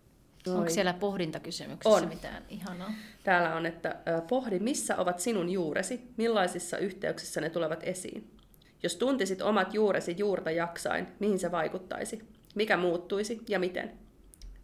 Onko 0.56 0.70
siellä 0.70 0.92
pohdintakysymyksissä 0.92 1.96
on. 1.96 2.08
mitään 2.08 2.42
ihanaa? 2.48 2.92
Täällä 3.24 3.54
on, 3.54 3.66
että 3.66 3.96
pohdi, 4.28 4.58
missä 4.58 4.96
ovat 4.96 5.20
sinun 5.20 5.50
juuresi, 5.50 6.00
millaisissa 6.16 6.78
yhteyksissä 6.78 7.40
ne 7.40 7.50
tulevat 7.50 7.80
esiin. 7.82 8.30
Jos 8.82 8.96
tuntisit 8.96 9.42
omat 9.42 9.74
juuresi 9.74 10.14
juurta 10.18 10.50
jaksain, 10.50 11.06
mihin 11.18 11.38
se 11.38 11.50
vaikuttaisi? 11.50 12.22
Mikä 12.54 12.76
muuttuisi 12.76 13.42
ja 13.48 13.58
miten? 13.58 13.92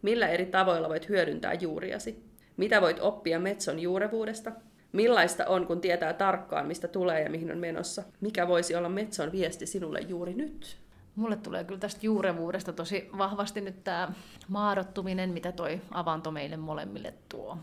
Millä 0.01 0.27
eri 0.27 0.45
tavoilla 0.45 0.89
voit 0.89 1.09
hyödyntää 1.09 1.53
juuriasi? 1.53 2.23
Mitä 2.57 2.81
voit 2.81 2.99
oppia 2.99 3.39
metson 3.39 3.79
juurevuudesta? 3.79 4.51
Millaista 4.91 5.45
on, 5.45 5.67
kun 5.67 5.81
tietää 5.81 6.13
tarkkaan, 6.13 6.67
mistä 6.67 6.87
tulee 6.87 7.23
ja 7.23 7.29
mihin 7.29 7.51
on 7.51 7.57
menossa? 7.57 8.03
Mikä 8.21 8.47
voisi 8.47 8.75
olla 8.75 8.89
metson 8.89 9.31
viesti 9.31 9.65
sinulle 9.65 9.99
juuri 9.99 10.33
nyt? 10.33 10.77
Mulle 11.15 11.35
tulee 11.35 11.63
kyllä 11.63 11.79
tästä 11.79 12.05
juurevuudesta 12.05 12.73
tosi 12.73 13.09
vahvasti 13.17 13.61
nyt 13.61 13.83
tämä 13.83 14.11
maadottuminen, 14.47 15.29
mitä 15.29 15.51
toi 15.51 15.81
avanto 15.91 16.31
meille 16.31 16.57
molemmille 16.57 17.13
tuo. 17.29 17.57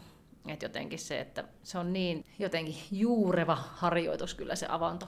Et 0.49 0.63
jotenkin 0.63 0.99
se, 0.99 1.21
että 1.21 1.45
se 1.63 1.79
on 1.79 1.93
niin 1.93 2.25
jotenkin 2.39 2.77
juureva 2.91 3.55
harjoitus 3.57 4.35
kyllä 4.35 4.57
se 4.57 4.67
avanto 4.69 5.07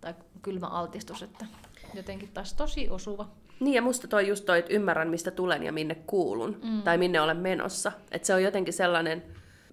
tai 0.00 0.14
kylmä 0.42 0.66
altistus, 0.66 1.22
että 1.22 1.46
jotenkin 1.94 2.28
taas 2.34 2.54
tosi 2.54 2.88
osuva. 2.88 3.28
Niin 3.60 3.74
ja 3.74 3.82
musta 3.82 4.08
toi 4.08 4.28
just 4.28 4.44
toi, 4.44 4.58
että 4.58 4.72
ymmärrän 4.72 5.08
mistä 5.08 5.30
tulen 5.30 5.62
ja 5.62 5.72
minne 5.72 5.94
kuulun 5.94 6.60
mm. 6.62 6.82
tai 6.82 6.98
minne 6.98 7.20
olen 7.20 7.36
menossa. 7.36 7.92
Että 8.10 8.26
se 8.26 8.34
on 8.34 8.42
jotenkin 8.42 8.74
sellainen, 8.74 9.22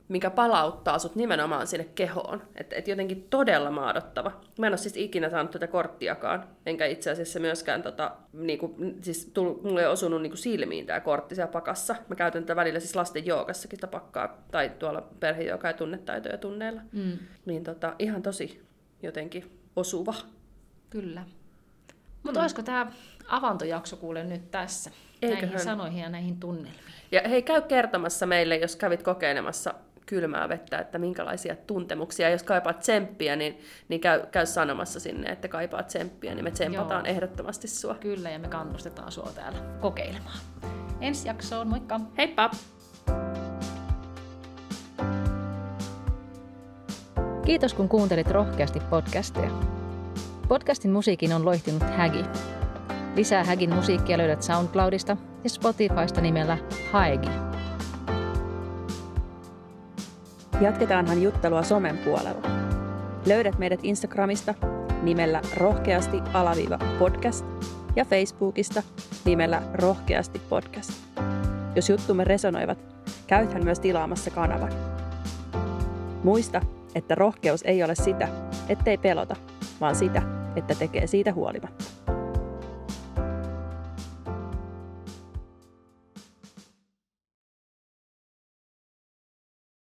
mikä 0.08 0.30
palauttaa 0.30 1.00
sut 1.00 1.16
nimenomaan 1.16 1.68
sinne 1.68 1.86
kehoon. 1.96 2.42
Että 2.56 2.76
et 2.76 2.88
jotenkin 2.88 3.28
todella 3.30 3.72
maadottava. 3.72 4.32
Mä 4.60 4.68
en 4.68 4.72
ole 4.72 4.78
siis 4.78 4.98
ikinä 4.98 5.30
saanut 5.30 5.52
tätä 5.52 5.68
korttiakaan, 5.68 6.48
enkä 6.66 6.86
itse 6.86 7.12
asiassa 7.12 7.40
myöskään, 7.40 7.84
tota, 7.84 8.12
niinku, 8.34 8.76
siis 9.02 9.32
tull, 9.34 9.54
mulle 9.64 9.82
ei 9.82 9.88
osunut 9.88 10.22
niinku 10.22 10.38
silmiin 10.38 10.86
tämä 10.86 11.00
kortti 11.00 11.36
siellä 11.36 11.52
pakassa. 11.52 11.96
Mä 12.08 12.16
käytän 12.16 12.44
tätä 12.44 12.56
välillä 12.56 12.80
siis 12.80 12.96
lasten 12.96 13.26
joogassakin 13.26 13.78
sitä 13.78 13.88
pakkaa, 13.88 14.38
tai 14.52 14.70
tuolla 14.70 15.02
perhejooga 15.20 15.68
ja 15.68 15.74
tunnetaitoja 15.74 16.38
tunneilla. 16.38 16.82
Mm. 16.92 17.18
Niin 17.46 17.64
tota, 17.64 17.96
ihan 18.00 18.22
tosi 18.22 18.62
jotenkin 19.04 19.60
osuva. 19.76 20.14
Kyllä. 20.90 21.24
Mutta 22.24 22.40
mm. 22.40 22.44
olisiko 22.44 22.64
tämä 22.64 22.92
avantojakso 23.28 23.98
kuule 23.98 24.24
nyt 24.24 24.52
tässä? 24.52 24.92
Eiköhän. 25.22 25.44
Näihin 25.44 25.60
sanoihin 25.60 26.02
ja 26.02 26.10
näihin 26.10 26.40
tunnelmiin. 26.40 26.84
Ja 27.12 27.22
hei, 27.30 27.42
käy 27.42 27.62
kertomassa 27.62 28.26
meille, 28.26 28.58
jos 28.58 28.76
kävit 28.76 29.04
kokeilemassa 29.04 29.74
kylmää 30.06 30.50
vettä, 30.50 30.80
että 30.80 30.98
minkälaisia 30.98 31.56
tuntemuksia. 31.56 32.30
Jos 32.30 32.44
kaipaat 32.44 32.80
tsemppiä, 32.80 33.36
niin, 33.36 33.60
niin 33.90 34.02
käy, 34.02 34.22
käy 34.32 34.46
sanomassa 34.46 35.00
sinne, 35.00 35.30
että 35.30 35.48
kaipaat 35.48 35.88
tsemppiä, 35.88 36.36
niin 36.36 36.44
me 36.44 36.52
tsempataan 36.52 37.06
Joo. 37.06 37.16
ehdottomasti 37.16 37.68
sua. 37.68 37.96
Kyllä, 37.96 38.30
ja 38.30 38.40
me 38.40 38.48
kannustetaan 38.48 39.12
sua 39.12 39.32
täällä 39.36 39.60
kokeilemaan. 39.82 40.40
Ensi 41.02 41.28
jaksoon, 41.28 41.68
moikka! 41.68 42.00
Heippa! 42.18 42.52
Kiitos 47.46 47.74
kun 47.74 47.90
kuuntelit 47.90 48.32
rohkeasti 48.32 48.80
podcastia. 48.90 49.50
Podcastin 50.48 50.92
musiikin 50.92 51.34
on 51.34 51.46
loihtinut 51.46 51.84
Hägi. 51.84 52.26
Lisää 53.16 53.44
Hägin 53.44 53.76
musiikkia 53.76 54.18
löydät 54.18 54.44
SoundCloudista 54.44 55.18
ja 55.44 55.50
Spotifysta 55.50 56.22
nimellä 56.22 56.58
Haegi. 56.92 57.45
Jatketaanhan 60.62 61.22
juttelua 61.22 61.64
somen 61.64 61.98
puolella. 61.98 62.48
Löydät 63.26 63.58
meidät 63.58 63.80
Instagramista 63.84 64.54
nimellä 65.02 65.42
rohkeasti 65.58 66.22
alaviiva 66.34 66.80
podcast 67.00 67.46
ja 67.96 68.06
Facebookista 68.06 68.84
nimellä 69.26 69.62
rohkeasti 69.74 70.42
podcast. 70.50 70.92
Jos 71.76 71.90
juttumme 71.90 72.24
resonoivat, 72.24 72.78
käythän 73.28 73.64
myös 73.64 73.80
tilaamassa 73.80 74.32
kanavan. 74.32 74.72
Muista, 76.24 76.62
että 76.96 77.16
rohkeus 77.16 77.62
ei 77.64 77.84
ole 77.84 77.96
sitä, 77.96 78.28
ettei 78.70 78.98
pelota, 78.98 79.36
vaan 79.82 79.96
sitä, 79.96 80.22
että 80.56 80.76
tekee 80.76 81.08
siitä 81.08 81.34
huolimatta. 81.34 81.84